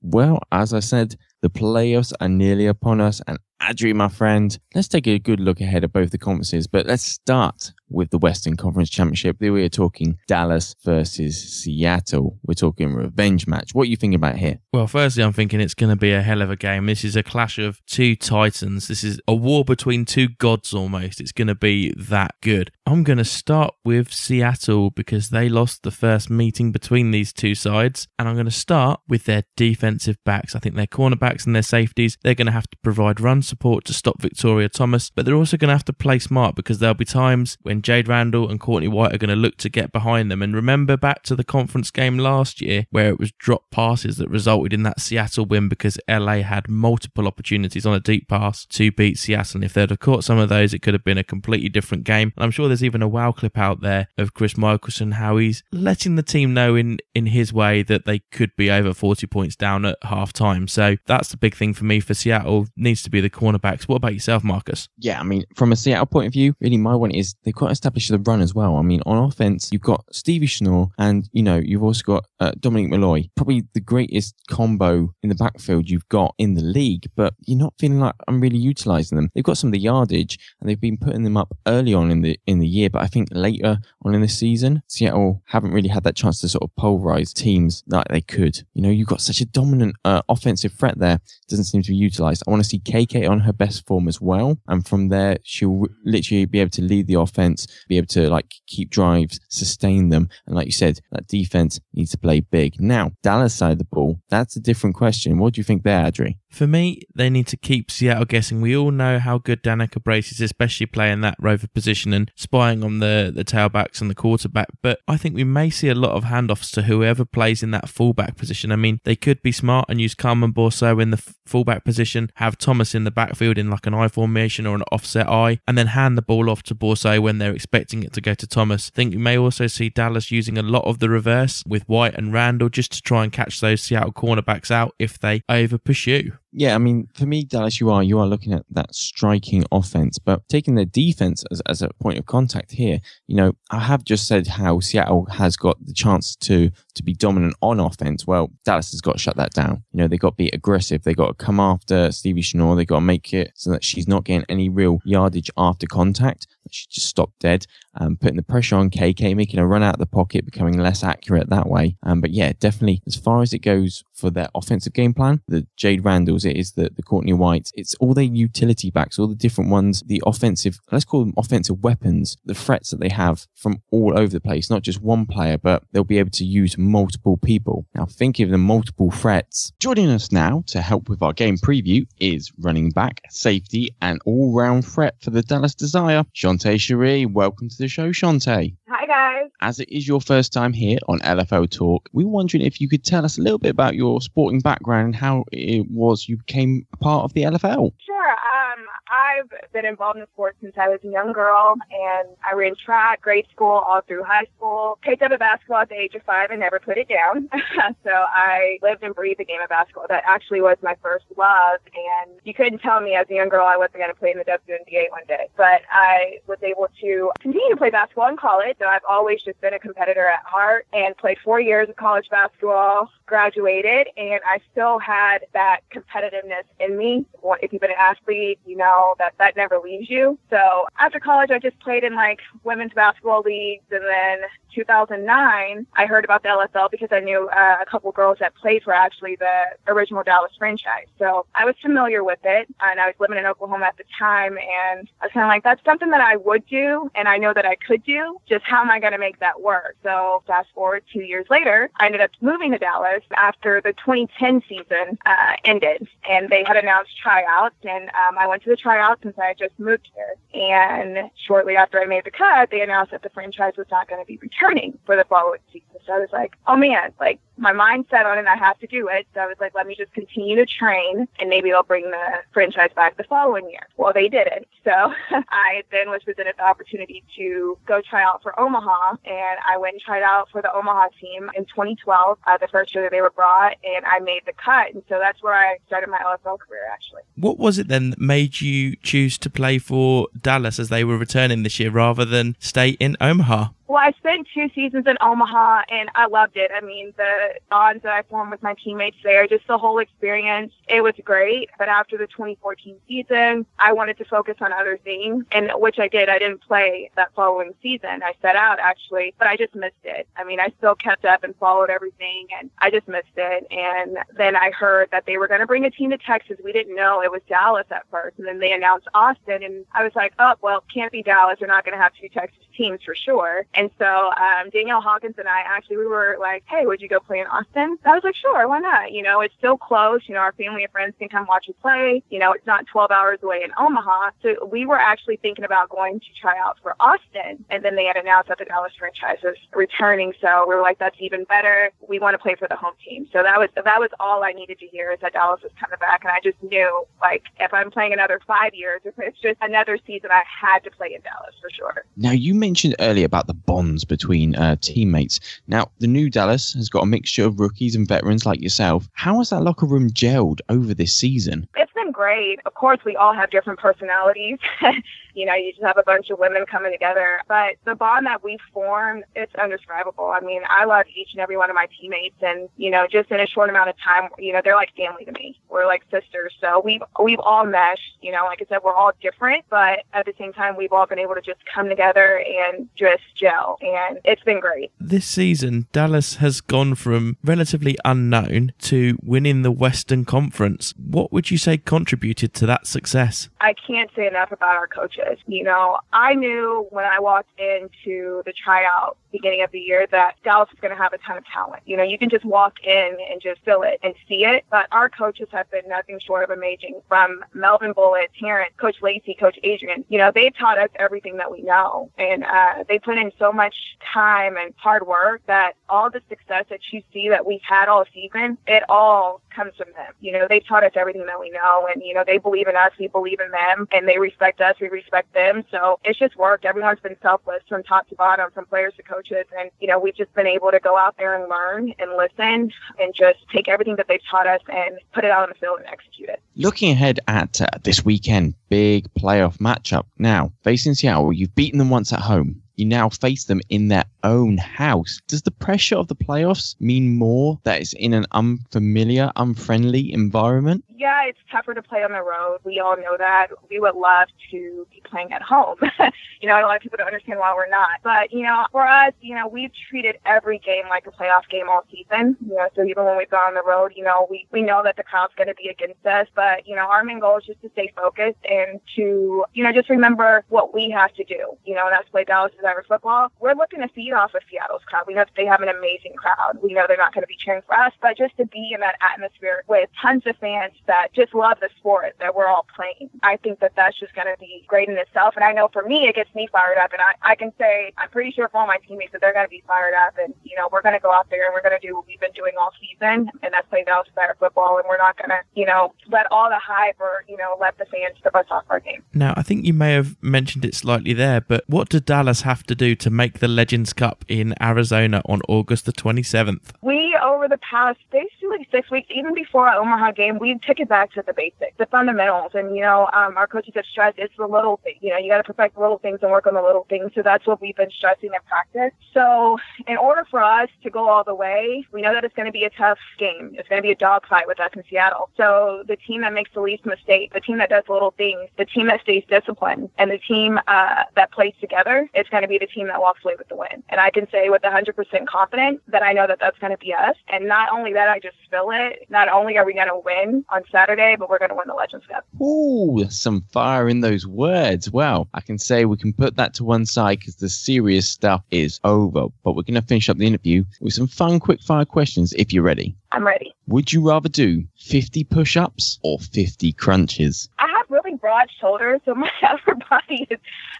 Well, 0.00 0.38
as 0.52 0.72
I 0.72 0.80
said, 0.80 1.16
the 1.42 1.50
playoffs 1.50 2.12
are 2.20 2.28
nearly 2.28 2.66
upon 2.66 3.00
us, 3.00 3.20
and 3.26 3.38
Adri, 3.60 3.94
my 3.94 4.08
friend, 4.08 4.56
let's 4.74 4.88
take 4.88 5.06
a 5.06 5.18
good 5.18 5.40
look 5.40 5.60
ahead 5.60 5.84
at 5.84 5.92
both 5.92 6.10
the 6.10 6.18
conferences. 6.18 6.66
But 6.66 6.86
let's 6.86 7.02
start 7.02 7.72
with 7.94 8.10
the 8.10 8.18
Western 8.18 8.56
Conference 8.56 8.90
Championship. 8.90 9.36
We 9.40 9.64
are 9.64 9.68
talking 9.68 10.18
Dallas 10.26 10.74
versus 10.84 11.40
Seattle. 11.40 12.38
We're 12.46 12.54
talking 12.54 12.94
revenge 12.94 13.46
match. 13.46 13.74
What 13.74 13.84
are 13.84 13.90
you 13.90 13.96
thinking 13.96 14.16
about 14.16 14.36
here? 14.36 14.58
Well, 14.72 14.86
firstly, 14.86 15.22
I'm 15.22 15.32
thinking 15.32 15.60
it's 15.60 15.74
going 15.74 15.90
to 15.90 15.96
be 15.96 16.12
a 16.12 16.22
hell 16.22 16.42
of 16.42 16.50
a 16.50 16.56
game. 16.56 16.86
This 16.86 17.04
is 17.04 17.16
a 17.16 17.22
clash 17.22 17.58
of 17.58 17.84
two 17.86 18.16
titans. 18.16 18.88
This 18.88 19.04
is 19.04 19.20
a 19.28 19.34
war 19.34 19.64
between 19.64 20.04
two 20.04 20.28
gods 20.28 20.74
almost. 20.74 21.20
It's 21.20 21.32
going 21.32 21.48
to 21.48 21.54
be 21.54 21.92
that 21.96 22.34
good. 22.40 22.70
I'm 22.86 23.04
going 23.04 23.18
to 23.18 23.24
start 23.24 23.74
with 23.84 24.12
Seattle 24.12 24.90
because 24.90 25.30
they 25.30 25.48
lost 25.48 25.82
the 25.82 25.90
first 25.90 26.28
meeting 26.28 26.72
between 26.72 27.10
these 27.10 27.32
two 27.32 27.54
sides. 27.54 28.08
And 28.18 28.28
I'm 28.28 28.34
going 28.34 28.46
to 28.46 28.50
start 28.50 29.00
with 29.08 29.24
their 29.24 29.44
defensive 29.56 30.18
backs. 30.24 30.54
I 30.54 30.58
think 30.58 30.74
their 30.74 30.86
cornerbacks 30.86 31.46
and 31.46 31.54
their 31.54 31.62
safeties, 31.62 32.18
they're 32.22 32.34
going 32.34 32.46
to 32.46 32.52
have 32.52 32.68
to 32.70 32.76
provide 32.82 33.20
run 33.20 33.42
support 33.42 33.84
to 33.86 33.94
stop 33.94 34.20
Victoria 34.20 34.68
Thomas, 34.68 35.10
but 35.10 35.24
they're 35.24 35.34
also 35.34 35.56
going 35.56 35.68
to 35.68 35.74
have 35.74 35.84
to 35.86 35.92
play 35.92 36.18
smart 36.18 36.54
because 36.54 36.78
there'll 36.78 36.94
be 36.94 37.04
times 37.04 37.56
when 37.62 37.82
Jade 37.84 38.08
Randall 38.08 38.50
and 38.50 38.58
Courtney 38.58 38.88
White 38.88 39.14
are 39.14 39.18
going 39.18 39.28
to 39.28 39.36
look 39.36 39.58
to 39.58 39.68
get 39.68 39.92
behind 39.92 40.30
them. 40.30 40.42
And 40.42 40.54
remember 40.54 40.96
back 40.96 41.22
to 41.24 41.36
the 41.36 41.44
conference 41.44 41.90
game 41.90 42.18
last 42.18 42.60
year 42.60 42.86
where 42.90 43.10
it 43.10 43.20
was 43.20 43.30
drop 43.32 43.70
passes 43.70 44.16
that 44.16 44.30
resulted 44.30 44.72
in 44.72 44.82
that 44.84 45.00
Seattle 45.00 45.44
win 45.44 45.68
because 45.68 45.98
LA 46.08 46.38
had 46.38 46.68
multiple 46.68 47.26
opportunities 47.26 47.84
on 47.84 47.94
a 47.94 48.00
deep 48.00 48.26
pass 48.26 48.64
to 48.66 48.90
beat 48.90 49.18
Seattle. 49.18 49.58
And 49.58 49.64
if 49.64 49.74
they'd 49.74 49.90
have 49.90 50.00
caught 50.00 50.24
some 50.24 50.38
of 50.38 50.48
those, 50.48 50.72
it 50.72 50.80
could 50.80 50.94
have 50.94 51.04
been 51.04 51.18
a 51.18 51.24
completely 51.24 51.68
different 51.68 52.04
game. 52.04 52.32
And 52.36 52.44
I'm 52.44 52.50
sure 52.50 52.68
there's 52.68 52.82
even 52.82 53.02
a 53.02 53.08
wow 53.08 53.32
clip 53.32 53.58
out 53.58 53.82
there 53.82 54.08
of 54.16 54.32
Chris 54.32 54.56
Michelson, 54.56 55.12
how 55.12 55.36
he's 55.36 55.62
letting 55.70 56.16
the 56.16 56.22
team 56.22 56.54
know 56.54 56.74
in, 56.74 56.98
in 57.14 57.26
his 57.26 57.52
way 57.52 57.82
that 57.82 58.06
they 58.06 58.20
could 58.32 58.56
be 58.56 58.70
over 58.70 58.94
40 58.94 59.26
points 59.26 59.56
down 59.56 59.84
at 59.84 59.98
half 60.04 60.32
time. 60.32 60.66
So 60.68 60.96
that's 61.06 61.28
the 61.28 61.36
big 61.36 61.54
thing 61.54 61.74
for 61.74 61.84
me 61.84 62.00
for 62.00 62.14
Seattle 62.14 62.66
needs 62.76 63.02
to 63.02 63.10
be 63.10 63.20
the 63.20 63.30
cornerbacks. 63.30 63.82
What 63.82 63.96
about 63.96 64.14
yourself, 64.14 64.42
Marcus? 64.42 64.88
Yeah, 64.96 65.20
I 65.20 65.22
mean, 65.22 65.44
from 65.54 65.70
a 65.70 65.76
Seattle 65.76 66.06
point 66.06 66.28
of 66.28 66.32
view, 66.32 66.54
really 66.60 66.78
my 66.78 66.94
one 66.94 67.10
is 67.10 67.34
they've 67.44 67.54
got 67.64 67.68
to 67.68 67.72
establish 67.72 68.08
the 68.08 68.18
run 68.18 68.42
as 68.42 68.54
well. 68.54 68.76
I 68.76 68.82
mean, 68.82 69.00
on 69.06 69.16
offense, 69.16 69.70
you've 69.72 69.82
got 69.82 70.04
Stevie 70.12 70.46
Schnorr 70.46 70.90
and, 70.98 71.28
you 71.32 71.42
know, 71.42 71.56
you've 71.56 71.82
also 71.82 72.02
got 72.04 72.26
uh, 72.40 72.52
Dominic 72.60 72.90
Malloy, 72.90 73.30
probably 73.36 73.64
the 73.72 73.80
greatest 73.80 74.34
combo 74.50 75.14
in 75.22 75.30
the 75.30 75.34
backfield 75.34 75.88
you've 75.88 76.08
got 76.10 76.34
in 76.38 76.54
the 76.54 76.62
league, 76.62 77.06
but 77.16 77.32
you're 77.40 77.58
not 77.58 77.72
feeling 77.78 78.00
like 78.00 78.14
I'm 78.28 78.40
really 78.40 78.58
utilizing 78.58 79.16
them. 79.16 79.30
They've 79.34 79.44
got 79.44 79.56
some 79.56 79.68
of 79.68 79.72
the 79.72 79.78
yardage 79.78 80.38
and 80.60 80.68
they've 80.68 80.80
been 80.80 80.98
putting 80.98 81.22
them 81.22 81.38
up 81.38 81.56
early 81.66 81.94
on 81.94 82.10
in 82.10 82.20
the 82.20 82.38
in 82.46 82.58
the 82.58 82.66
year, 82.66 82.90
but 82.90 83.02
I 83.02 83.06
think 83.06 83.28
later 83.30 83.78
on 84.04 84.14
in 84.14 84.20
the 84.20 84.28
season, 84.28 84.82
Seattle 84.88 85.42
haven't 85.46 85.72
really 85.72 85.88
had 85.88 86.04
that 86.04 86.16
chance 86.16 86.40
to 86.40 86.48
sort 86.48 86.64
of 86.64 86.74
pulverize 86.76 87.32
teams 87.32 87.82
like 87.86 88.08
they 88.08 88.20
could. 88.20 88.58
You 88.74 88.82
know, 88.82 88.90
you've 88.90 89.08
got 89.08 89.22
such 89.22 89.40
a 89.40 89.46
dominant 89.46 89.96
uh, 90.04 90.22
offensive 90.28 90.72
threat 90.72 90.98
there, 90.98 91.20
doesn't 91.48 91.64
seem 91.64 91.82
to 91.82 91.90
be 91.92 91.96
utilized. 91.96 92.42
I 92.46 92.50
want 92.50 92.62
to 92.62 92.68
see 92.68 92.80
KK 92.80 93.28
on 93.28 93.40
her 93.40 93.52
best 93.52 93.86
form 93.86 94.06
as 94.08 94.20
well, 94.20 94.58
and 94.68 94.86
from 94.86 95.08
there 95.08 95.38
she'll 95.44 95.86
literally 96.04 96.44
be 96.44 96.60
able 96.60 96.70
to 96.70 96.82
lead 96.82 97.06
the 97.06 97.14
offense, 97.14 97.53
be 97.88 97.96
able 97.96 98.06
to 98.08 98.28
like 98.30 98.54
keep 98.66 98.90
drives, 98.90 99.40
sustain 99.48 100.08
them, 100.08 100.28
and 100.46 100.54
like 100.54 100.66
you 100.66 100.72
said, 100.72 101.00
that 101.12 101.26
defense 101.26 101.80
needs 101.92 102.10
to 102.12 102.18
play 102.18 102.40
big. 102.40 102.80
Now, 102.80 103.12
Dallas 103.22 103.54
side 103.54 103.72
of 103.72 103.78
the 103.78 103.84
ball, 103.84 104.18
that's 104.28 104.56
a 104.56 104.60
different 104.60 104.96
question. 104.96 105.38
What 105.38 105.54
do 105.54 105.60
you 105.60 105.64
think 105.64 105.82
there, 105.82 106.04
Adri? 106.04 106.36
For 106.54 106.68
me, 106.68 107.02
they 107.12 107.30
need 107.30 107.48
to 107.48 107.56
keep 107.56 107.90
Seattle 107.90 108.26
guessing. 108.26 108.60
We 108.60 108.76
all 108.76 108.92
know 108.92 109.18
how 109.18 109.38
good 109.38 109.60
Danica 109.60 110.00
Brace 110.00 110.30
is, 110.30 110.40
especially 110.40 110.86
playing 110.86 111.20
that 111.22 111.34
rover 111.40 111.66
position 111.66 112.12
and 112.12 112.30
spying 112.36 112.84
on 112.84 113.00
the, 113.00 113.32
the 113.34 113.44
tailbacks 113.44 114.00
and 114.00 114.08
the 114.08 114.14
quarterback. 114.14 114.68
But 114.80 115.00
I 115.08 115.16
think 115.16 115.34
we 115.34 115.42
may 115.42 115.68
see 115.68 115.88
a 115.88 115.96
lot 115.96 116.12
of 116.12 116.24
handoffs 116.24 116.70
to 116.74 116.82
whoever 116.82 117.24
plays 117.24 117.64
in 117.64 117.72
that 117.72 117.88
fullback 117.88 118.36
position. 118.36 118.70
I 118.70 118.76
mean, 118.76 119.00
they 119.02 119.16
could 119.16 119.42
be 119.42 119.50
smart 119.50 119.86
and 119.88 120.00
use 120.00 120.14
Carmen 120.14 120.52
Borso 120.52 121.02
in 121.02 121.10
the 121.10 121.16
fullback 121.44 121.84
position, 121.84 122.30
have 122.36 122.56
Thomas 122.56 122.94
in 122.94 123.02
the 123.02 123.10
backfield 123.10 123.58
in 123.58 123.68
like 123.68 123.88
an 123.88 123.94
I 123.94 124.06
formation 124.06 124.64
or 124.64 124.76
an 124.76 124.84
offset 124.92 125.28
I, 125.28 125.58
and 125.66 125.76
then 125.76 125.88
hand 125.88 126.16
the 126.16 126.22
ball 126.22 126.48
off 126.48 126.62
to 126.64 126.74
Borso 126.76 127.20
when 127.20 127.38
they're 127.38 127.52
expecting 127.52 128.04
it 128.04 128.12
to 128.12 128.20
go 128.20 128.32
to 128.32 128.46
Thomas. 128.46 128.92
I 128.94 128.94
think 128.94 129.12
you 129.12 129.18
may 129.18 129.36
also 129.36 129.66
see 129.66 129.88
Dallas 129.88 130.30
using 130.30 130.56
a 130.56 130.62
lot 130.62 130.84
of 130.84 131.00
the 131.00 131.08
reverse 131.08 131.64
with 131.66 131.82
White 131.88 132.14
and 132.14 132.32
Randall 132.32 132.68
just 132.68 132.92
to 132.92 133.02
try 133.02 133.24
and 133.24 133.32
catch 133.32 133.60
those 133.60 133.82
Seattle 133.82 134.12
cornerbacks 134.12 134.70
out 134.70 134.94
if 135.00 135.18
they 135.18 135.42
over 135.48 135.78
pursue. 135.78 136.30
Yeah, 136.56 136.76
I 136.76 136.78
mean, 136.78 137.08
for 137.14 137.26
me, 137.26 137.42
Dallas, 137.44 137.80
you 137.80 137.90
are 137.90 138.04
you 138.04 138.20
are 138.20 138.28
looking 138.28 138.52
at 138.52 138.64
that 138.70 138.94
striking 138.94 139.64
offense, 139.72 140.20
but 140.20 140.48
taking 140.48 140.76
the 140.76 140.84
defense 140.84 141.42
as, 141.50 141.60
as 141.66 141.82
a 141.82 141.88
point 142.00 142.16
of 142.16 142.26
contact 142.26 142.70
here. 142.70 143.00
You 143.26 143.34
know, 143.34 143.52
I 143.72 143.80
have 143.80 144.04
just 144.04 144.28
said 144.28 144.46
how 144.46 144.78
Seattle 144.78 145.26
has 145.32 145.56
got 145.56 145.84
the 145.84 145.92
chance 145.92 146.36
to 146.36 146.70
to 146.94 147.02
be 147.02 147.12
dominant 147.12 147.56
on 147.60 147.80
offense. 147.80 148.24
Well, 148.24 148.52
Dallas 148.64 148.92
has 148.92 149.00
got 149.00 149.14
to 149.14 149.18
shut 149.18 149.34
that 149.36 149.52
down. 149.52 149.82
You 149.90 149.98
know, 149.98 150.06
they 150.06 150.16
got 150.16 150.30
to 150.30 150.36
be 150.36 150.50
aggressive. 150.52 151.02
They 151.02 151.12
got 151.12 151.36
to 151.36 151.44
come 151.44 151.58
after 151.58 152.12
Stevie 152.12 152.42
Schnorr. 152.42 152.76
They 152.76 152.84
got 152.84 152.96
to 152.96 153.00
make 153.00 153.34
it 153.34 153.50
so 153.56 153.72
that 153.72 153.82
she's 153.82 154.06
not 154.06 154.22
getting 154.22 154.46
any 154.48 154.68
real 154.68 155.00
yardage 155.04 155.50
after 155.56 155.88
contact. 155.88 156.46
She 156.70 156.86
just 156.90 157.06
stopped 157.06 157.38
dead, 157.40 157.66
um, 157.94 158.16
putting 158.16 158.36
the 158.36 158.42
pressure 158.42 158.76
on 158.76 158.90
KK, 158.90 159.36
making 159.36 159.58
her 159.58 159.66
run 159.66 159.82
out 159.82 159.94
of 159.94 160.00
the 160.00 160.06
pocket, 160.06 160.44
becoming 160.44 160.78
less 160.78 161.02
accurate 161.02 161.50
that 161.50 161.68
way. 161.68 161.96
Um, 162.02 162.20
but 162.20 162.30
yeah, 162.30 162.52
definitely 162.58 163.02
as 163.06 163.16
far 163.16 163.42
as 163.42 163.52
it 163.52 163.60
goes 163.60 164.02
for 164.12 164.30
their 164.30 164.48
offensive 164.54 164.92
game 164.92 165.14
plan, 165.14 165.40
the 165.48 165.66
Jade 165.76 166.04
Randalls, 166.04 166.44
it 166.44 166.56
is 166.56 166.72
the, 166.72 166.90
the 166.94 167.02
Courtney 167.02 167.32
Whites, 167.32 167.72
it's 167.74 167.94
all 167.96 168.14
their 168.14 168.24
utility 168.24 168.90
backs, 168.90 169.18
all 169.18 169.26
the 169.26 169.34
different 169.34 169.70
ones, 169.70 170.02
the 170.06 170.22
offensive, 170.26 170.78
let's 170.90 171.04
call 171.04 171.20
them 171.20 171.34
offensive 171.36 171.82
weapons, 171.82 172.36
the 172.44 172.54
threats 172.54 172.90
that 172.90 173.00
they 173.00 173.08
have 173.08 173.46
from 173.54 173.82
all 173.90 174.18
over 174.18 174.32
the 174.32 174.40
place, 174.40 174.70
not 174.70 174.82
just 174.82 175.00
one 175.00 175.26
player, 175.26 175.58
but 175.58 175.82
they'll 175.92 176.04
be 176.04 176.18
able 176.18 176.30
to 176.30 176.44
use 176.44 176.78
multiple 176.78 177.36
people. 177.36 177.86
Now, 177.94 178.06
thinking 178.06 178.44
of 178.44 178.50
the 178.50 178.58
multiple 178.58 179.10
threats, 179.10 179.72
joining 179.80 180.10
us 180.10 180.32
now 180.32 180.62
to 180.68 180.80
help 180.80 181.08
with 181.08 181.22
our 181.22 181.32
game 181.32 181.56
preview 181.56 182.06
is 182.18 182.52
running 182.58 182.90
back, 182.90 183.20
safety, 183.30 183.94
and 184.00 184.20
all 184.24 184.52
round 184.54 184.86
threat 184.86 185.14
for 185.20 185.30
the 185.30 185.42
Dallas 185.42 185.74
Desire, 185.74 186.24
Shawnte 186.54 186.76
Shiree. 186.76 187.26
Welcome 187.30 187.68
to 187.68 187.76
the 187.76 187.88
show, 187.88 188.10
Shawnte. 188.10 188.76
Hi, 188.88 189.06
guys. 189.06 189.50
As 189.60 189.80
it 189.80 189.88
is 189.90 190.06
your 190.06 190.20
first 190.20 190.52
time 190.52 190.72
here 190.72 190.98
on 191.08 191.18
LFL 191.20 191.68
Talk, 191.68 192.08
we 192.12 192.24
were 192.24 192.30
wondering 192.30 192.62
if 192.62 192.80
you 192.80 192.88
could 192.88 193.02
tell 193.02 193.24
us 193.24 193.38
a 193.38 193.42
little 193.42 193.58
bit 193.58 193.70
about 193.70 193.96
your 193.96 194.20
sporting 194.20 194.60
background 194.60 195.06
and 195.06 195.16
how 195.16 195.44
it 195.50 195.90
was 195.90 196.28
you 196.28 196.36
became 196.36 196.86
part 197.00 197.24
of 197.24 197.32
the 197.32 197.42
LFL. 197.42 197.92
Sure. 198.06 198.30
Um, 198.30 198.83
I've 199.10 199.50
been 199.72 199.84
involved 199.84 200.18
in 200.18 200.26
sports 200.32 200.56
since 200.62 200.74
I 200.78 200.88
was 200.88 201.00
a 201.04 201.08
young 201.08 201.32
girl, 201.32 201.74
and 201.90 202.28
I 202.44 202.54
ran 202.54 202.74
track, 202.74 203.20
grade 203.20 203.46
school, 203.52 203.70
all 203.70 204.00
through 204.00 204.22
high 204.22 204.46
school. 204.56 204.98
Picked 205.02 205.22
up 205.22 205.32
a 205.32 205.38
basketball 205.38 205.80
at 205.80 205.88
the 205.90 205.96
age 205.96 206.14
of 206.14 206.22
five 206.22 206.50
and 206.50 206.60
never 206.60 206.80
put 206.80 206.96
it 206.96 207.08
down. 207.08 207.48
so 208.04 208.10
I 208.10 208.78
lived 208.82 209.02
and 209.02 209.14
breathed 209.14 209.40
the 209.40 209.44
game 209.44 209.60
of 209.62 209.68
basketball. 209.68 210.06
That 210.08 210.24
actually 210.26 210.62
was 210.62 210.78
my 210.82 210.96
first 211.02 211.26
love, 211.36 211.80
and 211.94 212.32
you 212.44 212.54
couldn't 212.54 212.78
tell 212.78 213.00
me 213.00 213.14
as 213.14 213.26
a 213.30 213.34
young 213.34 213.48
girl 213.48 213.66
I 213.66 213.76
wasn't 213.76 213.98
going 213.98 214.10
to 214.10 214.14
play 214.14 214.30
in 214.30 214.38
the 214.38 214.44
WNBA 214.44 215.10
one 215.10 215.24
day. 215.28 215.48
But 215.56 215.82
I 215.90 216.38
was 216.46 216.58
able 216.62 216.88
to 217.00 217.30
continue 217.40 217.70
to 217.70 217.76
play 217.76 217.90
basketball 217.90 218.28
in 218.28 218.36
college. 218.36 218.76
So 218.80 218.86
I've 218.86 219.04
always 219.08 219.42
just 219.42 219.60
been 219.60 219.74
a 219.74 219.78
competitor 219.78 220.26
at 220.26 220.44
heart 220.44 220.86
and 220.92 221.16
played 221.16 221.36
four 221.44 221.60
years 221.60 221.88
of 221.88 221.96
college 221.96 222.28
basketball, 222.30 223.10
graduated, 223.26 224.08
and 224.16 224.40
I 224.46 224.60
still 224.72 224.98
had 224.98 225.38
that 225.52 225.80
competitiveness 225.92 226.64
in 226.80 226.96
me. 226.96 227.26
If 227.60 227.72
you've 227.72 227.82
been 227.82 227.90
an 227.90 227.96
athlete, 227.98 228.58
you 228.64 228.76
know 228.76 228.93
that 229.18 229.34
that 229.38 229.56
never 229.56 229.78
leaves 229.78 230.08
you. 230.10 230.38
So 230.50 230.86
after 230.98 231.20
college, 231.20 231.50
I 231.50 231.58
just 231.58 231.78
played 231.80 232.04
in 232.04 232.14
like 232.14 232.40
women's 232.62 232.92
basketball 232.92 233.42
leagues, 233.42 233.84
and 233.90 234.04
then 234.04 234.38
2009, 234.74 235.86
I 235.94 236.06
heard 236.06 236.24
about 236.24 236.42
the 236.42 236.48
LFL 236.48 236.90
because 236.90 237.08
I 237.12 237.20
knew 237.20 237.48
uh, 237.48 237.78
a 237.80 237.86
couple 237.86 238.10
girls 238.12 238.38
that 238.40 238.54
played 238.54 238.82
for 238.82 238.92
actually 238.92 239.36
the 239.36 239.64
original 239.86 240.22
Dallas 240.22 240.52
franchise. 240.58 241.06
So 241.18 241.46
I 241.54 241.64
was 241.64 241.74
familiar 241.80 242.24
with 242.24 242.40
it, 242.44 242.68
and 242.80 243.00
I 243.00 243.06
was 243.06 243.14
living 243.18 243.38
in 243.38 243.46
Oklahoma 243.46 243.86
at 243.86 243.96
the 243.96 244.04
time, 244.18 244.58
and 244.58 245.08
I 245.20 245.26
was 245.26 245.32
kind 245.32 245.44
of 245.44 245.48
like, 245.48 245.62
that's 245.62 245.84
something 245.84 246.10
that 246.10 246.20
I 246.20 246.36
would 246.36 246.66
do, 246.66 247.10
and 247.14 247.28
I 247.28 247.38
know 247.38 247.52
that 247.54 247.64
I 247.64 247.76
could 247.76 248.02
do. 248.04 248.38
Just 248.48 248.64
how 248.64 248.80
am 248.80 248.90
I 248.90 248.98
going 249.00 249.12
to 249.12 249.18
make 249.18 249.38
that 249.40 249.60
work? 249.60 249.96
So 250.02 250.42
fast 250.46 250.68
forward 250.74 251.04
two 251.12 251.22
years 251.22 251.46
later, 251.50 251.90
I 251.96 252.06
ended 252.06 252.20
up 252.20 252.30
moving 252.40 252.72
to 252.72 252.78
Dallas 252.78 253.22
after 253.36 253.80
the 253.80 253.92
2010 253.92 254.62
season 254.68 255.18
uh, 255.24 255.54
ended, 255.64 256.08
and 256.28 256.48
they 256.48 256.64
had 256.66 256.76
announced 256.76 257.16
tryouts, 257.22 257.76
and 257.84 258.08
um, 258.08 258.38
I 258.38 258.46
went 258.46 258.62
to 258.64 258.70
the 258.70 258.76
tryouts 258.76 259.22
since 259.22 259.38
I 259.38 259.46
had 259.46 259.58
just 259.58 259.78
moved 259.78 260.10
here. 260.14 260.34
And 260.60 261.30
shortly 261.46 261.76
after 261.76 262.00
I 262.00 262.06
made 262.06 262.24
the 262.24 262.30
cut, 262.30 262.70
they 262.70 262.80
announced 262.80 263.12
that 263.12 263.22
the 263.22 263.30
franchise 263.30 263.74
was 263.76 263.86
not 263.90 264.08
going 264.08 264.20
to 264.20 264.26
be 264.26 264.38
returning 264.38 264.63
for 265.06 265.16
the 265.16 265.24
following 265.24 265.60
season. 265.72 265.88
So 266.06 266.12
I 266.12 266.18
was 266.18 266.28
like, 266.32 266.56
oh 266.66 266.76
man, 266.76 267.12
like 267.20 267.38
my 267.56 267.72
mind 267.72 268.06
set 268.10 268.26
on 268.26 268.38
it. 268.38 268.46
I 268.46 268.56
have 268.56 268.78
to 268.80 268.86
do 268.86 269.08
it. 269.08 269.26
So 269.34 269.40
I 269.40 269.46
was 269.46 269.56
like, 269.60 269.74
let 269.74 269.86
me 269.86 269.94
just 269.94 270.12
continue 270.12 270.56
to 270.56 270.66
train 270.66 271.28
and 271.38 271.48
maybe 271.48 271.70
they'll 271.70 271.82
bring 271.82 272.10
the 272.10 272.42
franchise 272.52 272.90
back 272.94 273.16
the 273.16 273.24
following 273.24 273.68
year. 273.70 273.86
Well, 273.96 274.12
they 274.12 274.28
didn't. 274.28 274.66
So 274.84 274.90
I 275.30 275.82
then 275.90 276.10
was 276.10 276.22
presented 276.24 276.54
the 276.56 276.64
opportunity 276.64 277.22
to 277.36 277.78
go 277.86 278.00
try 278.00 278.22
out 278.22 278.42
for 278.42 278.58
Omaha 278.58 279.16
and 279.24 279.58
I 279.68 279.76
went 279.76 279.94
and 279.94 280.02
tried 280.02 280.22
out 280.22 280.48
for 280.50 280.62
the 280.62 280.72
Omaha 280.72 281.08
team 281.20 281.50
in 281.54 281.64
2012, 281.66 282.38
uh, 282.46 282.58
the 282.58 282.68
first 282.68 282.94
year 282.94 283.04
that 283.04 283.10
they 283.10 283.20
were 283.20 283.30
brought 283.30 283.76
and 283.84 284.04
I 284.04 284.18
made 284.20 284.42
the 284.46 284.52
cut. 284.52 284.92
And 284.94 285.02
so 285.08 285.18
that's 285.18 285.42
where 285.42 285.54
I 285.54 285.78
started 285.86 286.10
my 286.10 286.18
LFL 286.18 286.58
career 286.58 286.88
actually. 286.92 287.22
What 287.36 287.58
was 287.58 287.78
it 287.78 287.88
then 287.88 288.10
that 288.10 288.20
made 288.20 288.60
you 288.60 288.96
choose 288.96 289.38
to 289.38 289.50
play 289.50 289.78
for 289.78 290.28
Dallas 290.40 290.78
as 290.78 290.88
they 290.88 291.04
were 291.04 291.16
returning 291.16 291.62
this 291.62 291.78
year 291.78 291.90
rather 291.90 292.24
than 292.24 292.56
stay 292.58 292.90
in 293.00 293.16
Omaha? 293.20 293.68
Well, 293.86 293.98
I 293.98 294.12
spent 294.12 294.48
two 294.52 294.68
seasons 294.74 295.06
in 295.06 295.16
Omaha 295.20 295.82
and 295.90 296.08
I 296.14 296.26
loved 296.26 296.56
it. 296.56 296.70
I 296.74 296.84
mean, 296.84 297.12
the 297.16 297.43
bonds 297.70 298.02
that 298.02 298.12
I 298.12 298.22
formed 298.22 298.50
with 298.50 298.62
my 298.62 298.74
teammates 298.74 299.16
there, 299.22 299.46
just 299.46 299.66
the 299.66 299.78
whole 299.78 299.98
experience, 299.98 300.72
it 300.88 301.02
was 301.02 301.14
great. 301.24 301.70
But 301.78 301.88
after 301.88 302.16
the 302.16 302.26
2014 302.26 302.96
season, 303.08 303.66
I 303.78 303.92
wanted 303.92 304.18
to 304.18 304.24
focus 304.24 304.56
on 304.60 304.72
other 304.72 304.98
things, 305.02 305.44
and 305.52 305.70
which 305.76 305.98
I 305.98 306.08
did. 306.08 306.28
I 306.28 306.38
didn't 306.38 306.62
play 306.62 307.10
that 307.16 307.32
following 307.34 307.72
season. 307.82 308.22
I 308.22 308.32
set 308.42 308.56
out 308.56 308.78
actually, 308.78 309.34
but 309.38 309.46
I 309.46 309.56
just 309.56 309.74
missed 309.74 309.94
it. 310.04 310.28
I 310.36 310.44
mean, 310.44 310.60
I 310.60 310.72
still 310.78 310.94
kept 310.94 311.24
up 311.24 311.44
and 311.44 311.54
followed 311.56 311.90
everything, 311.90 312.46
and 312.58 312.70
I 312.78 312.90
just 312.90 313.08
missed 313.08 313.26
it. 313.36 313.66
And 313.70 314.18
then 314.36 314.56
I 314.56 314.70
heard 314.70 315.10
that 315.10 315.26
they 315.26 315.36
were 315.36 315.48
going 315.48 315.60
to 315.60 315.66
bring 315.66 315.84
a 315.84 315.90
team 315.90 316.10
to 316.10 316.18
Texas. 316.18 316.58
We 316.62 316.72
didn't 316.72 316.94
know 316.94 317.22
it 317.22 317.30
was 317.30 317.42
Dallas 317.48 317.86
at 317.90 318.04
first, 318.10 318.38
and 318.38 318.46
then 318.46 318.58
they 318.58 318.72
announced 318.72 319.08
Austin, 319.14 319.62
and 319.62 319.84
I 319.92 320.04
was 320.04 320.12
like, 320.14 320.32
oh, 320.38 320.54
well, 320.62 320.84
can't 320.92 321.12
be 321.12 321.22
Dallas. 321.22 321.58
They're 321.58 321.68
not 321.68 321.84
going 321.84 321.96
to 321.96 322.02
have 322.02 322.12
two 322.20 322.28
Texas 322.28 322.64
teams 322.76 323.00
for 323.04 323.14
sure. 323.14 323.66
And 323.74 323.90
so 323.98 324.30
um, 324.36 324.70
Danielle 324.70 325.00
Hawkins 325.00 325.36
and 325.38 325.48
I 325.48 325.60
actually 325.60 325.96
we 325.96 326.06
were 326.06 326.36
like, 326.40 326.64
hey, 326.66 326.86
would 326.86 327.00
you 327.00 327.08
go 327.08 327.20
play 327.20 327.33
in 327.40 327.46
Austin? 327.46 327.98
I 328.04 328.14
was 328.14 328.24
like, 328.24 328.36
sure, 328.36 328.68
why 328.68 328.78
not? 328.78 329.12
You 329.12 329.22
know, 329.22 329.40
it's 329.40 329.54
still 329.58 329.76
close. 329.76 330.22
You 330.26 330.34
know, 330.34 330.40
our 330.40 330.52
family 330.52 330.84
and 330.84 330.92
friends 330.92 331.14
can 331.18 331.28
come 331.28 331.46
watch 331.46 331.68
us 331.68 331.74
play. 331.80 332.22
You 332.30 332.38
know, 332.38 332.52
it's 332.52 332.66
not 332.66 332.86
12 332.86 333.10
hours 333.10 333.38
away 333.42 333.62
in 333.64 333.70
Omaha. 333.78 334.30
So 334.42 334.66
we 334.66 334.86
were 334.86 334.98
actually 334.98 335.36
thinking 335.36 335.64
about 335.64 335.88
going 335.88 336.20
to 336.20 336.26
try 336.40 336.58
out 336.58 336.78
for 336.82 336.94
Austin. 337.00 337.64
And 337.70 337.84
then 337.84 337.96
they 337.96 338.04
had 338.04 338.16
announced 338.16 338.48
that 338.48 338.58
the 338.58 338.64
Dallas 338.64 338.92
franchise 338.98 339.38
was 339.42 339.56
returning. 339.74 340.32
So 340.40 340.64
we 340.68 340.74
were 340.74 340.82
like, 340.82 340.98
that's 340.98 341.16
even 341.20 341.44
better. 341.44 341.90
We 342.08 342.18
want 342.18 342.34
to 342.34 342.38
play 342.38 342.54
for 342.54 342.68
the 342.68 342.76
home 342.76 342.94
team. 343.04 343.26
So 343.32 343.42
that 343.42 343.58
was 343.58 343.68
that 343.74 343.98
was 343.98 344.10
all 344.20 344.44
I 344.44 344.52
needed 344.52 344.78
to 344.78 344.86
hear 344.86 345.12
is 345.12 345.20
that 345.20 345.32
Dallas 345.32 345.60
was 345.62 345.72
coming 345.78 345.98
back. 346.00 346.22
And 346.24 346.32
I 346.32 346.40
just 346.42 346.62
knew, 346.62 347.04
like, 347.20 347.44
if 347.58 347.72
I'm 347.72 347.90
playing 347.90 348.12
another 348.12 348.40
five 348.46 348.74
years, 348.74 349.00
if 349.04 349.14
it's 349.18 349.40
just 349.40 349.58
another 349.60 349.98
season, 350.06 350.30
I 350.30 350.42
had 350.46 350.80
to 350.84 350.90
play 350.90 351.14
in 351.14 351.20
Dallas 351.22 351.54
for 351.60 351.70
sure. 351.70 352.04
Now 352.16 352.32
you 352.32 352.54
mentioned 352.54 352.94
earlier 353.00 353.26
about 353.26 353.46
the 353.46 353.54
bonds 353.54 354.04
between 354.04 354.54
uh, 354.54 354.76
teammates. 354.80 355.40
Now, 355.66 355.90
the 355.98 356.06
new 356.06 356.30
Dallas 356.30 356.74
has 356.74 356.88
got 356.88 357.02
a 357.02 357.06
mixture 357.24 357.46
of 357.46 357.58
rookies 357.58 357.96
and 357.96 358.06
veterans 358.06 358.44
like 358.44 358.60
yourself. 358.60 359.08
How 359.14 359.38
has 359.38 359.48
that 359.48 359.62
locker 359.62 359.86
room 359.86 360.10
gelled 360.10 360.60
over 360.68 360.92
this 360.92 361.14
season? 361.14 361.66
It's 361.74 361.92
been 361.94 362.12
great. 362.12 362.60
Of 362.66 362.74
course, 362.74 362.98
we 363.02 363.16
all 363.16 363.32
have 363.32 363.50
different 363.50 363.80
personalities. 363.80 364.58
you 365.34 365.46
know, 365.46 365.54
you 365.54 365.72
just 365.72 365.84
have 365.84 365.98
a 365.98 366.02
bunch 366.02 366.30
of 366.30 366.38
women 366.38 366.64
coming 366.70 366.92
together. 366.92 367.40
But 367.48 367.76
the 367.84 367.94
bond 367.94 368.26
that 368.26 368.42
we 368.42 368.58
formed, 368.72 369.24
it's 369.34 369.54
undescribable. 369.56 370.32
I 370.34 370.40
mean, 370.40 370.62
I 370.68 370.84
love 370.84 371.06
each 371.14 371.30
and 371.32 371.40
every 371.40 371.56
one 371.56 371.70
of 371.70 371.74
my 371.74 371.86
teammates, 372.00 372.36
and 372.40 372.68
you 372.76 372.90
know, 372.90 373.06
just 373.10 373.30
in 373.30 373.40
a 373.40 373.46
short 373.46 373.70
amount 373.70 373.90
of 373.90 373.96
time, 373.98 374.30
you 374.38 374.52
know, 374.52 374.60
they're 374.62 374.76
like 374.76 374.94
family 374.96 375.24
to 375.24 375.32
me. 375.32 375.60
We're 375.68 375.86
like 375.86 376.02
sisters. 376.10 376.54
So 376.60 376.80
we've 376.84 377.02
we've 377.22 377.40
all 377.40 377.66
meshed. 377.66 378.18
You 378.22 378.32
know, 378.32 378.44
like 378.44 378.62
I 378.62 378.66
said, 378.68 378.78
we're 378.84 378.94
all 378.94 379.12
different, 379.20 379.64
but 379.70 380.00
at 380.12 380.24
the 380.24 380.34
same 380.38 380.52
time, 380.52 380.76
we've 380.76 380.92
all 380.92 381.06
been 381.06 381.18
able 381.18 381.34
to 381.34 381.42
just 381.42 381.60
come 381.72 381.88
together 381.88 382.42
and 382.46 382.88
just 382.96 383.22
gel, 383.36 383.78
and 383.80 384.20
it's 384.24 384.42
been 384.42 384.60
great. 384.60 384.92
This 385.00 385.26
season, 385.26 385.86
Dallas 385.92 386.36
has 386.36 386.60
gone 386.60 386.94
from 386.94 387.36
relatively 387.42 387.96
unknown 388.04 388.72
to 388.82 389.18
winning 389.22 389.62
the 389.62 389.72
Western 389.72 390.24
Conference. 390.24 390.94
What 390.96 391.32
would 391.32 391.50
you 391.50 391.58
say 391.58 391.78
contributed 391.78 392.54
to 392.54 392.66
that 392.66 392.86
success? 392.86 393.48
I 393.60 393.74
can't 393.74 394.10
say 394.14 394.26
enough 394.26 394.52
about 394.52 394.76
our 394.76 394.86
coaches. 394.86 395.23
You 395.46 395.64
know, 395.64 395.98
I 396.12 396.34
knew 396.34 396.86
when 396.90 397.04
I 397.04 397.20
walked 397.20 397.50
into 397.58 398.42
the 398.44 398.52
tryout 398.52 399.16
beginning 399.34 399.62
of 399.62 399.72
the 399.72 399.80
year 399.80 400.06
that 400.12 400.36
Dallas 400.44 400.70
is 400.72 400.78
going 400.80 400.96
to 400.96 401.02
have 401.02 401.12
a 401.12 401.18
ton 401.18 401.36
of 401.36 401.44
talent. 401.46 401.82
You 401.86 401.96
know, 401.96 402.04
you 402.04 402.16
can 402.16 402.30
just 402.30 402.44
walk 402.44 402.82
in 402.84 403.16
and 403.30 403.42
just 403.42 403.60
feel 403.64 403.82
it 403.82 403.98
and 404.04 404.14
see 404.28 404.44
it. 404.44 404.64
But 404.70 404.86
our 404.92 405.08
coaches 405.08 405.48
have 405.50 405.68
been 405.72 405.88
nothing 405.88 406.20
short 406.20 406.44
of 406.44 406.50
amazing 406.50 407.00
from 407.08 407.44
Melvin 407.52 407.92
Bullitt, 407.92 408.30
Terrence, 408.38 408.72
Coach 408.76 408.96
Lacey, 409.02 409.34
Coach 409.34 409.58
Adrian. 409.64 410.04
You 410.08 410.18
know, 410.18 410.30
they've 410.32 410.56
taught 410.56 410.78
us 410.78 410.88
everything 410.96 411.36
that 411.38 411.50
we 411.50 411.62
know. 411.62 412.10
And 412.16 412.44
uh, 412.44 412.84
they 412.88 413.00
put 413.00 413.18
in 413.18 413.32
so 413.36 413.52
much 413.52 413.74
time 414.12 414.56
and 414.56 414.72
hard 414.76 415.04
work 415.06 415.42
that 415.46 415.72
all 415.88 416.10
the 416.10 416.22
success 416.28 416.66
that 416.70 416.80
you 416.92 417.02
see 417.12 417.28
that 417.28 417.44
we've 417.44 417.62
had 417.62 417.88
all 417.88 418.04
season, 418.14 418.56
it 418.68 418.84
all 418.88 419.40
comes 419.50 419.72
from 419.76 419.88
them. 419.96 420.12
You 420.20 420.32
know, 420.32 420.46
they 420.48 420.60
taught 420.60 420.84
us 420.84 420.92
everything 420.94 421.26
that 421.26 421.40
we 421.40 421.50
know 421.50 421.88
and, 421.92 422.02
you 422.04 422.14
know, 422.14 422.22
they 422.24 422.38
believe 422.38 422.68
in 422.68 422.76
us, 422.76 422.92
we 423.00 423.08
believe 423.08 423.40
in 423.40 423.50
them, 423.50 423.88
and 423.90 424.06
they 424.06 424.18
respect 424.18 424.60
us, 424.60 424.76
we 424.80 424.88
respect 424.88 425.32
them. 425.34 425.64
So 425.72 425.98
it's 426.04 426.18
just 426.18 426.36
worked. 426.36 426.64
Everyone's 426.64 427.00
been 427.00 427.16
selfless 427.20 427.62
from 427.68 427.82
top 427.82 428.08
to 428.10 428.14
bottom, 428.14 428.50
from 428.52 428.66
players 428.66 428.94
to 428.96 429.02
coaches. 429.02 429.23
And, 429.30 429.70
you 429.80 429.88
know, 429.88 429.98
we've 429.98 430.16
just 430.16 430.32
been 430.34 430.46
able 430.46 430.70
to 430.70 430.80
go 430.80 430.96
out 430.96 431.16
there 431.18 431.34
and 431.34 431.48
learn 431.48 431.92
and 431.98 432.16
listen 432.16 432.72
and 432.98 433.14
just 433.14 433.38
take 433.52 433.68
everything 433.68 433.96
that 433.96 434.08
they've 434.08 434.20
taught 434.30 434.46
us 434.46 434.60
and 434.68 434.98
put 435.12 435.24
it 435.24 435.30
out 435.30 435.42
on 435.42 435.48
the 435.48 435.54
field 435.54 435.78
and 435.80 435.88
execute 435.88 436.28
it. 436.28 436.40
Looking 436.56 436.92
ahead 436.92 437.20
at 437.28 437.60
uh, 437.60 437.66
this 437.82 438.04
weekend, 438.04 438.54
big 438.68 439.12
playoff 439.14 439.58
matchup. 439.58 440.04
Now, 440.18 440.52
facing 440.62 440.94
Seattle, 440.94 441.32
you've 441.32 441.54
beaten 441.54 441.78
them 441.78 441.90
once 441.90 442.12
at 442.12 442.20
home 442.20 442.62
you 442.76 442.84
now 442.84 443.08
face 443.08 443.44
them 443.44 443.60
in 443.68 443.88
their 443.88 444.04
own 444.22 444.58
house. 444.58 445.20
Does 445.28 445.42
the 445.42 445.50
pressure 445.50 445.96
of 445.96 446.08
the 446.08 446.16
playoffs 446.16 446.74
mean 446.80 447.16
more 447.16 447.60
that 447.64 447.80
it's 447.80 447.92
in 447.92 448.12
an 448.12 448.26
unfamiliar, 448.32 449.30
unfriendly 449.36 450.12
environment? 450.12 450.84
Yeah, 450.96 451.24
it's 451.26 451.38
tougher 451.50 451.74
to 451.74 451.82
play 451.82 452.04
on 452.04 452.12
the 452.12 452.22
road. 452.22 452.58
We 452.62 452.78
all 452.78 452.96
know 452.96 453.16
that. 453.18 453.48
We 453.68 453.80
would 453.80 453.96
love 453.96 454.28
to 454.52 454.86
be 454.92 455.02
playing 455.04 455.32
at 455.32 455.42
home. 455.42 455.76
you 456.40 456.48
know, 456.48 456.60
a 456.60 456.62
lot 456.62 456.76
of 456.76 456.82
people 456.82 456.98
don't 456.98 457.08
understand 457.08 457.40
why 457.40 457.52
we're 457.52 457.68
not. 457.68 457.98
But, 458.04 458.32
you 458.32 458.44
know, 458.44 458.64
for 458.70 458.86
us, 458.86 459.12
you 459.20 459.34
know, 459.34 459.48
we've 459.48 459.72
treated 459.90 460.18
every 460.24 460.58
game 460.60 460.84
like 460.88 461.08
a 461.08 461.10
playoff 461.10 461.48
game 461.50 461.68
all 461.68 461.82
season. 461.90 462.36
You 462.46 462.54
know, 462.54 462.68
so 462.76 462.84
even 462.84 463.04
when 463.04 463.16
we've 463.16 463.30
gone 463.30 463.48
on 463.48 463.54
the 463.54 463.64
road, 463.64 463.92
you 463.96 464.04
know, 464.04 464.28
we, 464.30 464.46
we 464.52 464.62
know 464.62 464.82
that 464.84 464.96
the 464.96 465.02
crowd's 465.02 465.34
going 465.34 465.48
to 465.48 465.54
be 465.54 465.66
against 465.68 466.06
us. 466.06 466.28
But, 466.36 466.66
you 466.68 466.76
know, 466.76 466.86
our 466.86 467.02
main 467.02 467.18
goal 467.18 467.38
is 467.38 467.44
just 467.44 467.60
to 467.62 467.70
stay 467.70 467.92
focused 467.96 468.38
and 468.48 468.80
to, 468.94 469.44
you 469.52 469.64
know, 469.64 469.72
just 469.72 469.90
remember 469.90 470.44
what 470.48 470.72
we 470.72 470.90
have 470.90 471.12
to 471.14 471.24
do. 471.24 471.56
You 471.64 471.74
know, 471.74 471.88
that's 471.90 472.08
play 472.10 472.22
Dallas 472.22 472.52
Irish 472.64 472.86
football. 472.86 473.32
We're 473.40 473.54
looking 473.54 473.80
to 473.80 473.88
feed 473.88 474.12
off 474.12 474.32
of 474.34 474.42
Seattle's 474.48 474.82
crowd. 474.86 475.04
We 475.08 475.14
know 475.14 475.22
that 475.22 475.30
they 475.36 475.46
have 475.46 475.60
an 475.60 475.68
amazing 475.68 476.14
crowd. 476.14 476.58
We 476.62 476.72
know 476.72 476.84
they're 476.86 476.96
not 476.96 477.12
going 477.12 477.22
to 477.22 477.28
be 477.28 477.36
cheering 477.36 477.62
for 477.66 477.74
us, 477.74 477.92
but 478.00 478.16
just 478.16 478.36
to 478.36 478.46
be 478.46 478.70
in 478.72 478.80
that 478.80 478.94
atmosphere 479.00 479.64
with 479.66 479.90
tons 480.00 480.22
of 480.26 480.36
fans 480.36 480.72
that 480.86 481.08
just 481.14 481.34
love 481.34 481.58
the 481.60 481.68
sport 481.76 482.14
that 482.20 482.34
we're 482.34 482.46
all 482.46 482.66
playing. 482.74 483.10
I 483.22 483.36
think 483.36 483.60
that 483.60 483.72
that's 483.76 483.98
just 483.98 484.14
going 484.14 484.26
to 484.26 484.38
be 484.38 484.64
great 484.66 484.88
in 484.88 484.96
itself. 484.96 485.34
And 485.36 485.44
I 485.44 485.52
know 485.52 485.68
for 485.72 485.82
me, 485.82 486.06
it 486.06 486.14
gets 486.14 486.34
me 486.34 486.48
fired 486.50 486.78
up. 486.78 486.92
And 486.92 487.00
I, 487.00 487.32
I 487.32 487.34
can 487.34 487.52
say, 487.58 487.92
I'm 487.98 488.10
pretty 488.10 488.32
sure 488.32 488.48
for 488.48 488.58
all 488.58 488.66
my 488.66 488.78
teammates 488.86 489.12
that 489.12 489.20
they're 489.20 489.32
going 489.32 489.46
to 489.46 489.50
be 489.50 489.62
fired 489.66 489.94
up. 489.94 490.14
And, 490.18 490.34
you 490.44 490.56
know, 490.56 490.68
we're 490.70 490.82
going 490.82 490.94
to 490.94 491.00
go 491.00 491.12
out 491.12 491.28
there 491.30 491.46
and 491.46 491.54
we're 491.54 491.62
going 491.62 491.78
to 491.78 491.86
do 491.86 491.96
what 491.96 492.06
we've 492.06 492.20
been 492.20 492.32
doing 492.32 492.52
all 492.58 492.70
season. 492.80 493.30
And 493.42 493.52
that's 493.52 493.68
play 493.68 493.84
Dallas 493.84 494.08
Fire 494.14 494.36
football. 494.38 494.78
And 494.78 494.86
we're 494.88 494.98
not 494.98 495.16
going 495.16 495.30
to, 495.30 495.40
you 495.54 495.66
know, 495.66 495.94
let 496.08 496.26
all 496.30 496.48
the 496.48 496.58
hype 496.58 496.96
or, 497.00 497.24
you 497.28 497.36
know, 497.36 497.56
let 497.60 497.78
the 497.78 497.86
fans 497.86 498.16
strip 498.18 498.34
us 498.36 498.46
off 498.50 498.64
our 498.70 498.80
game. 498.80 499.02
Now, 499.14 499.34
I 499.36 499.42
think 499.42 499.64
you 499.64 499.72
may 499.72 499.92
have 499.92 500.16
mentioned 500.22 500.64
it 500.64 500.74
slightly 500.74 501.12
there, 501.12 501.40
but 501.40 501.64
what 501.66 501.88
did 501.88 502.04
Dallas 502.04 502.42
have 502.42 502.62
to 502.64 502.74
do 502.74 502.94
to 502.96 503.10
make 503.10 503.38
the 503.38 503.48
Legends 503.48 503.92
Cup 503.92 504.24
in 504.28 504.54
Arizona 504.60 505.22
on 505.26 505.40
August 505.48 505.86
the 505.86 505.92
27th? 505.92 506.72
We, 506.82 507.13
over 507.22 507.48
the 507.48 507.58
past 507.58 507.98
basically 508.10 508.66
six 508.70 508.90
weeks, 508.90 509.08
even 509.10 509.34
before 509.34 509.68
our 509.68 509.80
Omaha 509.80 510.12
game, 510.12 510.38
we 510.38 510.58
took 510.66 510.80
it 510.80 510.88
back 510.88 511.12
to 511.12 511.22
the 511.26 511.32
basics, 511.32 511.76
the 511.78 511.86
fundamentals. 511.86 512.52
And, 512.54 512.74
you 512.74 512.82
know, 512.82 513.08
um, 513.12 513.36
our 513.36 513.46
coaches 513.46 513.72
have 513.76 513.84
stressed 513.86 514.18
it's 514.18 514.34
the 514.36 514.46
little 514.46 514.78
things. 514.82 514.98
You 515.00 515.10
know, 515.10 515.18
you 515.18 515.30
got 515.30 515.38
to 515.38 515.44
perfect 515.44 515.74
the 515.74 515.80
little 515.80 515.98
things 515.98 516.20
and 516.22 516.30
work 516.30 516.46
on 516.46 516.54
the 516.54 516.62
little 516.62 516.86
things. 516.88 517.12
So 517.14 517.22
that's 517.22 517.46
what 517.46 517.60
we've 517.60 517.76
been 517.76 517.90
stressing 517.90 518.30
in 518.32 518.40
practice. 518.48 518.92
So 519.12 519.58
in 519.86 519.96
order 519.96 520.26
for 520.30 520.42
us 520.42 520.68
to 520.82 520.90
go 520.90 521.08
all 521.08 521.24
the 521.24 521.34
way, 521.34 521.86
we 521.92 522.02
know 522.02 522.12
that 522.12 522.24
it's 522.24 522.34
going 522.34 522.46
to 522.46 522.52
be 522.52 522.64
a 522.64 522.70
tough 522.70 522.98
game. 523.18 523.54
It's 523.54 523.68
going 523.68 523.80
to 523.80 523.86
be 523.86 523.92
a 523.92 523.96
dogfight 523.96 524.46
with 524.46 524.60
us 524.60 524.70
in 524.74 524.82
Seattle. 524.88 525.30
So 525.36 525.84
the 525.86 525.96
team 525.96 526.22
that 526.22 526.32
makes 526.32 526.50
the 526.54 526.60
least 526.60 526.86
mistake, 526.86 527.32
the 527.32 527.40
team 527.40 527.58
that 527.58 527.70
does 527.70 527.84
little 527.88 528.12
things, 528.12 528.48
the 528.56 528.64
team 528.64 528.86
that 528.86 529.00
stays 529.02 529.24
disciplined, 529.28 529.90
and 529.98 530.10
the 530.10 530.18
team 530.18 530.58
uh, 530.66 531.04
that 531.16 531.32
plays 531.32 531.54
together, 531.60 532.08
it's 532.14 532.28
going 532.30 532.42
to 532.42 532.48
be 532.48 532.58
the 532.58 532.66
team 532.66 532.86
that 532.88 533.00
walks 533.00 533.24
away 533.24 533.34
with 533.36 533.48
the 533.48 533.56
win. 533.56 533.82
And 533.88 534.00
I 534.00 534.10
can 534.10 534.28
say 534.30 534.48
with 534.48 534.62
100% 534.62 535.26
confidence 535.26 535.80
that 535.88 536.02
I 536.02 536.12
know 536.12 536.26
that 536.26 536.38
that's 536.40 536.58
going 536.58 536.72
to 536.72 536.78
be 536.78 536.94
us. 536.94 537.03
And 537.28 537.46
not 537.46 537.70
only 537.72 537.92
that, 537.92 538.08
I 538.08 538.18
just 538.18 538.36
feel 538.50 538.70
it. 538.72 539.06
Not 539.08 539.28
only 539.28 539.56
are 539.58 539.64
we 539.64 539.74
going 539.74 539.88
to 539.88 540.00
win 540.04 540.44
on 540.48 540.62
Saturday, 540.70 541.16
but 541.18 541.28
we're 541.28 541.38
going 541.38 541.50
to 541.50 541.54
win 541.54 541.66
the 541.66 541.74
Legends 541.74 542.06
Cup. 542.06 542.24
Ooh, 542.40 543.04
some 543.10 543.44
fire 543.52 543.88
in 543.88 544.00
those 544.00 544.26
words. 544.26 544.90
Well, 544.90 545.28
I 545.34 545.40
can 545.40 545.58
say 545.58 545.84
we 545.84 545.96
can 545.96 546.12
put 546.12 546.36
that 546.36 546.54
to 546.54 546.64
one 546.64 546.86
side 546.86 547.20
because 547.20 547.36
the 547.36 547.48
serious 547.48 548.08
stuff 548.08 548.42
is 548.50 548.80
over. 548.84 549.26
But 549.42 549.52
we're 549.52 549.62
going 549.62 549.74
to 549.74 549.82
finish 549.82 550.08
up 550.08 550.18
the 550.18 550.26
interview 550.26 550.64
with 550.80 550.94
some 550.94 551.06
fun, 551.06 551.40
quick 551.40 551.62
fire 551.62 551.84
questions 551.84 552.32
if 552.34 552.52
you're 552.52 552.62
ready. 552.62 552.96
I'm 553.12 553.26
ready. 553.26 553.54
Would 553.68 553.92
you 553.92 554.06
rather 554.08 554.28
do 554.28 554.64
50 554.76 555.24
push 555.24 555.56
ups 555.56 555.98
or 556.02 556.18
50 556.18 556.72
crunches? 556.72 557.48
I 557.58 557.68
have 557.68 557.86
really 557.88 558.16
broad 558.16 558.48
shoulders, 558.60 559.00
so 559.04 559.14
my 559.14 559.30
upper 559.42 559.76
body 559.88 560.26
is 560.30 560.38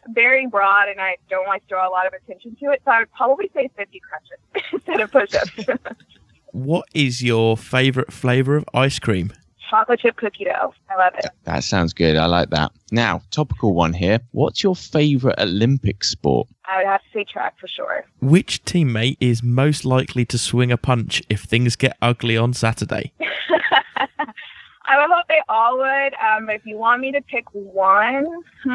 very 0.08 0.46
broad, 0.46 0.88
and 0.88 1.00
I 1.00 1.16
don't 1.30 1.46
like 1.46 1.62
to 1.62 1.68
draw 1.68 1.88
a 1.88 1.90
lot 1.90 2.06
of 2.06 2.12
attention 2.12 2.56
to 2.60 2.72
it. 2.72 2.82
So 2.84 2.90
I 2.90 3.00
would 3.00 3.12
probably 3.12 3.50
say 3.54 3.70
50 3.76 4.00
crunches 4.00 4.64
instead 4.72 5.00
of 5.00 5.12
push 5.12 5.34
ups. 5.34 5.80
What 6.54 6.86
is 6.94 7.20
your 7.20 7.56
favorite 7.56 8.12
flavor 8.12 8.54
of 8.54 8.64
ice 8.72 9.00
cream? 9.00 9.32
Chocolate 9.68 9.98
chip 9.98 10.14
cookie 10.14 10.44
dough. 10.44 10.72
I 10.88 10.96
love 10.96 11.14
it. 11.18 11.26
That 11.42 11.64
sounds 11.64 11.92
good. 11.92 12.16
I 12.16 12.26
like 12.26 12.50
that. 12.50 12.70
Now, 12.92 13.22
topical 13.32 13.74
one 13.74 13.92
here. 13.92 14.20
What's 14.30 14.62
your 14.62 14.76
favorite 14.76 15.34
Olympic 15.40 16.04
sport? 16.04 16.46
I 16.64 16.76
would 16.76 16.86
have 16.86 17.00
to 17.00 17.06
say 17.12 17.24
track 17.24 17.54
for 17.58 17.66
sure. 17.66 18.04
Which 18.20 18.62
teammate 18.62 19.16
is 19.18 19.42
most 19.42 19.84
likely 19.84 20.24
to 20.26 20.38
swing 20.38 20.70
a 20.70 20.76
punch 20.76 21.24
if 21.28 21.42
things 21.42 21.74
get 21.74 21.96
ugly 22.00 22.36
on 22.36 22.52
Saturday? 22.52 23.12
I 24.94 24.98
would 24.98 25.12
hope 25.12 25.26
they 25.28 25.40
all 25.48 25.78
would. 25.78 26.14
Um, 26.14 26.48
if 26.50 26.64
you 26.64 26.76
want 26.76 27.00
me 27.00 27.10
to 27.12 27.20
pick 27.20 27.44
one, 27.52 28.26
hmm, 28.62 28.68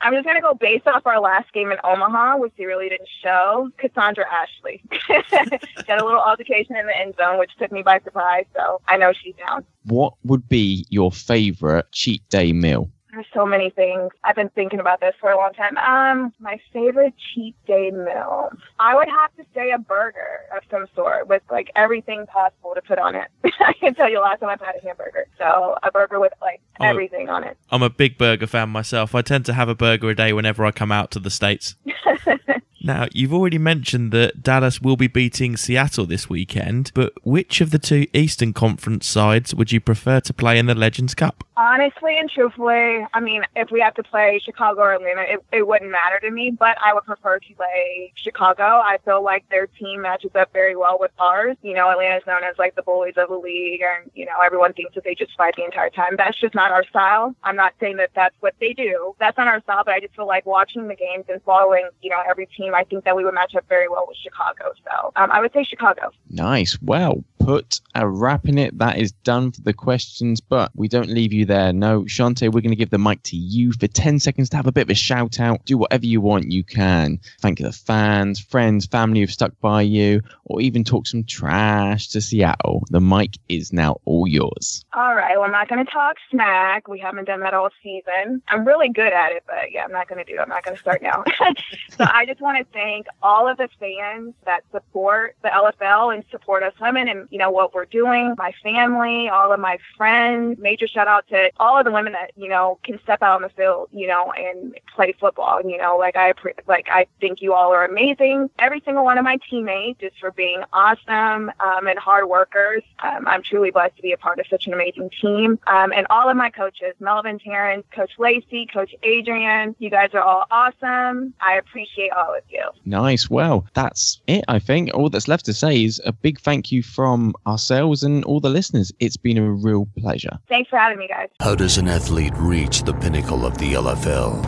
I'm 0.00 0.12
just 0.12 0.26
gonna 0.26 0.40
go 0.40 0.54
based 0.54 0.88
off 0.88 1.06
our 1.06 1.20
last 1.20 1.52
game 1.52 1.70
in 1.70 1.78
Omaha, 1.84 2.38
which 2.38 2.52
they 2.58 2.66
really 2.66 2.88
didn't 2.88 3.08
show. 3.22 3.70
Cassandra 3.78 4.24
Ashley 4.28 4.82
got 5.86 6.00
a 6.00 6.04
little 6.04 6.20
altercation 6.20 6.74
in 6.74 6.86
the 6.86 6.96
end 6.96 7.14
zone, 7.16 7.38
which 7.38 7.52
took 7.56 7.70
me 7.70 7.82
by 7.82 8.00
surprise. 8.00 8.46
So 8.56 8.80
I 8.88 8.96
know 8.96 9.12
she's 9.12 9.36
down. 9.36 9.64
What 9.84 10.14
would 10.24 10.48
be 10.48 10.86
your 10.88 11.12
favorite 11.12 11.92
cheat 11.92 12.28
day 12.28 12.52
meal? 12.52 12.90
There's 13.12 13.26
so 13.34 13.44
many 13.44 13.68
things. 13.68 14.10
I've 14.24 14.36
been 14.36 14.48
thinking 14.48 14.80
about 14.80 15.00
this 15.00 15.14
for 15.20 15.30
a 15.30 15.36
long 15.36 15.52
time. 15.52 15.76
Um, 15.76 16.32
my 16.40 16.58
favorite 16.72 17.12
cheat 17.34 17.54
day 17.66 17.90
meal. 17.90 18.48
I 18.80 18.94
would 18.94 19.06
have 19.08 19.36
to 19.36 19.44
say 19.54 19.70
a 19.70 19.76
burger 19.78 20.40
of 20.56 20.62
some 20.70 20.86
sort 20.96 21.28
with 21.28 21.42
like 21.50 21.70
everything 21.76 22.24
possible 22.26 22.72
to 22.74 22.80
put 22.80 22.98
on 22.98 23.14
it. 23.14 23.28
I 23.60 23.74
can 23.74 23.94
tell 23.94 24.08
you 24.10 24.18
last 24.18 24.40
time 24.40 24.48
I've 24.48 24.60
had 24.62 24.76
a 24.76 24.80
hamburger. 24.86 25.26
So 25.36 25.76
a 25.82 25.90
burger 25.90 26.20
with 26.20 26.32
like 26.40 26.60
Oh. 26.80 26.86
everything 26.86 27.28
on 27.28 27.44
it. 27.44 27.58
I'm 27.70 27.82
a 27.82 27.90
big 27.90 28.16
burger 28.16 28.46
fan 28.46 28.70
myself. 28.70 29.14
I 29.14 29.20
tend 29.20 29.44
to 29.44 29.52
have 29.52 29.68
a 29.68 29.74
burger 29.74 30.08
a 30.08 30.16
day 30.16 30.32
whenever 30.32 30.64
I 30.64 30.70
come 30.70 30.90
out 30.90 31.10
to 31.10 31.18
the 31.18 31.30
States. 31.30 31.76
now, 32.84 33.06
you've 33.12 33.32
already 33.32 33.58
mentioned 33.58 34.12
that 34.12 34.42
Dallas 34.42 34.80
will 34.80 34.96
be 34.96 35.06
beating 35.06 35.56
Seattle 35.56 36.06
this 36.06 36.28
weekend, 36.28 36.90
but 36.94 37.12
which 37.22 37.60
of 37.60 37.70
the 37.70 37.78
two 37.78 38.06
Eastern 38.12 38.52
Conference 38.52 39.06
sides 39.06 39.54
would 39.54 39.72
you 39.72 39.80
prefer 39.80 40.20
to 40.20 40.34
play 40.34 40.58
in 40.58 40.66
the 40.66 40.74
Legends 40.74 41.14
Cup? 41.14 41.44
Honestly 41.56 42.18
and 42.18 42.30
truthfully, 42.30 43.06
I 43.12 43.20
mean, 43.20 43.42
if 43.54 43.70
we 43.70 43.80
have 43.80 43.94
to 43.94 44.02
play 44.02 44.40
Chicago 44.42 44.80
or 44.80 44.94
Atlanta, 44.94 45.22
it, 45.22 45.44
it 45.52 45.66
wouldn't 45.66 45.90
matter 45.90 46.18
to 46.20 46.30
me, 46.30 46.50
but 46.50 46.76
I 46.84 46.94
would 46.94 47.04
prefer 47.04 47.38
to 47.38 47.54
play 47.54 48.12
Chicago. 48.16 48.62
I 48.62 48.98
feel 49.04 49.22
like 49.22 49.48
their 49.48 49.66
team 49.66 50.02
matches 50.02 50.32
up 50.34 50.52
very 50.52 50.74
well 50.74 50.98
with 50.98 51.10
ours. 51.18 51.56
You 51.62 51.74
know, 51.74 51.90
Atlanta's 51.90 52.26
known 52.26 52.42
as 52.42 52.58
like 52.58 52.74
the 52.74 52.82
bullies 52.82 53.14
of 53.16 53.28
the 53.28 53.36
league, 53.36 53.82
and, 53.82 54.10
you 54.14 54.24
know, 54.24 54.32
everyone 54.44 54.72
thinks 54.72 54.94
that 54.94 55.04
they 55.04 55.14
just 55.14 55.36
fight 55.36 55.54
the 55.56 55.64
entire 55.64 55.90
time. 55.90 56.16
That's 56.16 56.40
just 56.40 56.54
not 56.54 56.72
our 56.72 56.84
style. 56.84 57.34
I'm 57.44 57.56
not 57.56 57.74
saying 57.78 57.98
that 57.98 58.10
that's 58.14 58.34
what 58.40 58.54
they 58.58 58.72
do. 58.72 59.14
That's 59.20 59.36
not 59.36 59.46
our 59.46 59.60
style, 59.60 59.82
but 59.84 59.94
I 59.94 60.00
just 60.00 60.16
feel 60.16 60.26
like 60.26 60.46
watching 60.46 60.88
the 60.88 60.96
games 60.96 61.26
and 61.28 61.40
following, 61.42 61.88
you 62.00 62.10
know, 62.10 62.22
every 62.28 62.46
team, 62.46 62.71
I 62.74 62.84
think 62.84 63.04
that 63.04 63.16
we 63.16 63.24
would 63.24 63.34
match 63.34 63.54
up 63.54 63.68
very 63.68 63.88
well 63.88 64.06
with 64.06 64.16
Chicago. 64.16 64.72
So 64.84 65.12
um, 65.16 65.30
I 65.30 65.40
would 65.40 65.52
say 65.52 65.64
Chicago. 65.64 66.10
Nice. 66.30 66.78
Well 66.82 67.24
put. 67.44 67.80
A 67.94 68.08
wrap 68.08 68.48
in 68.48 68.56
it. 68.56 68.78
That 68.78 68.98
is 68.98 69.12
done 69.12 69.52
for 69.52 69.60
the 69.60 69.74
questions, 69.74 70.40
but 70.40 70.70
we 70.74 70.88
don't 70.88 71.10
leave 71.10 71.32
you 71.32 71.44
there. 71.44 71.72
No, 71.72 72.02
Shawnte, 72.02 72.42
we're 72.52 72.60
going 72.60 72.70
to 72.70 72.76
give 72.76 72.90
the 72.90 72.98
mic 72.98 73.22
to 73.24 73.36
you 73.36 73.72
for 73.72 73.86
10 73.86 74.18
seconds 74.18 74.48
to 74.50 74.56
have 74.56 74.66
a 74.66 74.72
bit 74.72 74.82
of 74.82 74.90
a 74.90 74.94
shout 74.94 75.38
out. 75.38 75.64
Do 75.64 75.76
whatever 75.76 76.06
you 76.06 76.20
want, 76.20 76.50
you 76.50 76.64
can. 76.64 77.20
Thank 77.40 77.58
the 77.58 77.72
fans, 77.72 78.40
friends, 78.40 78.86
family 78.86 79.20
who've 79.20 79.30
stuck 79.30 79.52
by 79.60 79.82
you, 79.82 80.22
or 80.44 80.60
even 80.60 80.84
talk 80.84 81.06
some 81.06 81.24
trash 81.24 82.08
to 82.08 82.20
Seattle. 82.20 82.84
The 82.90 83.00
mic 83.00 83.38
is 83.48 83.72
now 83.72 84.00
all 84.04 84.26
yours. 84.26 84.84
All 84.94 85.14
right. 85.14 85.36
Well, 85.36 85.44
I'm 85.44 85.52
not 85.52 85.68
going 85.68 85.84
to 85.84 85.92
talk 85.92 86.16
smack. 86.30 86.88
We 86.88 86.98
haven't 86.98 87.26
done 87.26 87.40
that 87.40 87.54
all 87.54 87.68
season. 87.82 88.42
I'm 88.48 88.64
really 88.64 88.88
good 88.88 89.12
at 89.12 89.32
it, 89.32 89.44
but 89.46 89.70
yeah, 89.70 89.84
I'm 89.84 89.92
not 89.92 90.08
going 90.08 90.24
to 90.24 90.30
do 90.30 90.38
it. 90.38 90.42
I'm 90.42 90.48
not 90.48 90.64
going 90.64 90.76
to 90.76 90.80
start 90.80 91.02
now. 91.02 91.24
so 91.90 92.04
I 92.04 92.24
just 92.26 92.40
want 92.40 92.58
to 92.58 92.72
thank 92.72 93.06
all 93.22 93.48
of 93.48 93.58
the 93.58 93.68
fans 93.78 94.34
that 94.46 94.62
support 94.70 95.36
the 95.42 95.48
LFL 95.48 96.14
and 96.14 96.24
support 96.30 96.62
us 96.62 96.72
women 96.80 97.08
and, 97.08 97.28
you 97.32 97.38
know, 97.38 97.50
what 97.50 97.72
we're 97.72 97.86
doing. 97.86 98.34
My 98.36 98.52
family, 98.62 99.28
all 99.28 99.52
of 99.52 99.58
my 99.58 99.78
friends. 99.96 100.58
Major 100.58 100.86
shout 100.86 101.08
out 101.08 101.26
to 101.28 101.50
all 101.58 101.78
of 101.78 101.86
the 101.86 101.90
women 101.90 102.12
that, 102.12 102.32
you 102.36 102.48
know, 102.48 102.78
can 102.84 103.00
step 103.02 103.22
out 103.22 103.36
on 103.36 103.42
the 103.42 103.48
field, 103.48 103.88
you 103.90 104.06
know, 104.06 104.30
and 104.32 104.78
play 104.94 105.14
football. 105.18 105.60
You 105.64 105.78
know, 105.78 105.96
like 105.96 106.14
I, 106.14 106.34
like 106.68 106.88
I 106.90 107.06
think 107.20 107.40
you 107.40 107.54
all 107.54 107.72
are 107.72 107.86
amazing. 107.86 108.50
Every 108.58 108.82
single 108.84 109.02
one 109.02 109.16
of 109.16 109.24
my 109.24 109.38
teammates 109.48 110.00
just 110.00 110.18
for 110.20 110.30
being 110.30 110.62
awesome 110.74 111.50
um, 111.60 111.86
and 111.86 111.98
hard 111.98 112.28
workers. 112.28 112.82
Um, 113.02 113.26
I'm 113.26 113.42
truly 113.42 113.70
blessed 113.70 113.96
to 113.96 114.02
be 114.02 114.12
a 114.12 114.18
part 114.18 114.38
of 114.38 114.46
such 114.48 114.66
an 114.66 114.74
amazing 114.74 115.10
team. 115.18 115.58
Um, 115.66 115.90
and 115.92 116.06
all 116.10 116.28
of 116.28 116.36
my 116.36 116.50
coaches, 116.50 116.94
Melvin 117.00 117.38
Terrence, 117.38 117.86
Coach 117.94 118.12
Lacey, 118.18 118.66
Coach 118.66 118.94
Adrian, 119.02 119.74
you 119.78 119.88
guys 119.88 120.10
are 120.12 120.20
all 120.20 120.44
awesome. 120.50 121.32
I 121.40 121.54
appreciate 121.54 122.12
all 122.12 122.34
of 122.36 122.42
you. 122.50 122.64
Nice. 122.84 123.30
Well, 123.30 123.66
that's 123.72 124.20
it, 124.26 124.44
I 124.48 124.58
think. 124.58 124.90
All 124.92 125.08
that's 125.08 125.28
left 125.28 125.46
to 125.46 125.54
say 125.54 125.84
is 125.84 126.00
a 126.04 126.12
big 126.12 126.38
thank 126.40 126.70
you 126.70 126.82
from 126.82 127.21
Um, 127.22 127.34
ourselves 127.46 128.02
and 128.02 128.24
all 128.24 128.40
the 128.40 128.50
listeners. 128.50 128.92
It's 128.98 129.16
been 129.16 129.38
a 129.38 129.48
real 129.48 129.86
pleasure. 129.98 130.38
Thanks 130.48 130.68
for 130.70 130.78
having 130.78 130.98
me, 130.98 131.06
guys. 131.06 131.28
How 131.40 131.54
does 131.54 131.78
an 131.78 131.86
athlete 131.86 132.32
reach 132.36 132.82
the 132.82 132.94
pinnacle 132.94 133.46
of 133.46 133.56
the 133.58 133.74
LFL? 133.74 134.42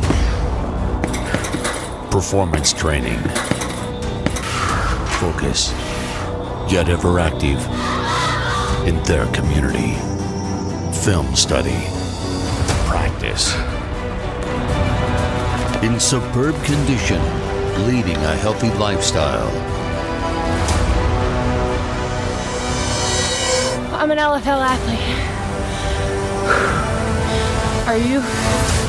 Performance 2.11 2.73
training. 2.73 3.21
Focus. 5.21 5.71
Yet 6.69 6.89
ever 6.89 7.21
active 7.21 7.61
in 8.89 9.01
their 9.05 9.27
community. 9.33 9.95
Film 11.05 11.37
study. 11.37 11.87
Practice. 12.89 13.55
In 15.85 16.01
superb 16.01 16.55
condition, 16.65 17.21
leading 17.87 18.17
a 18.17 18.35
healthy 18.37 18.71
lifestyle. 18.71 19.74
I'm 24.05 24.11
an 24.11 24.19
LFL 24.19 24.61
athlete. 24.61 25.01
Are 27.89 27.97
you? 27.97 28.84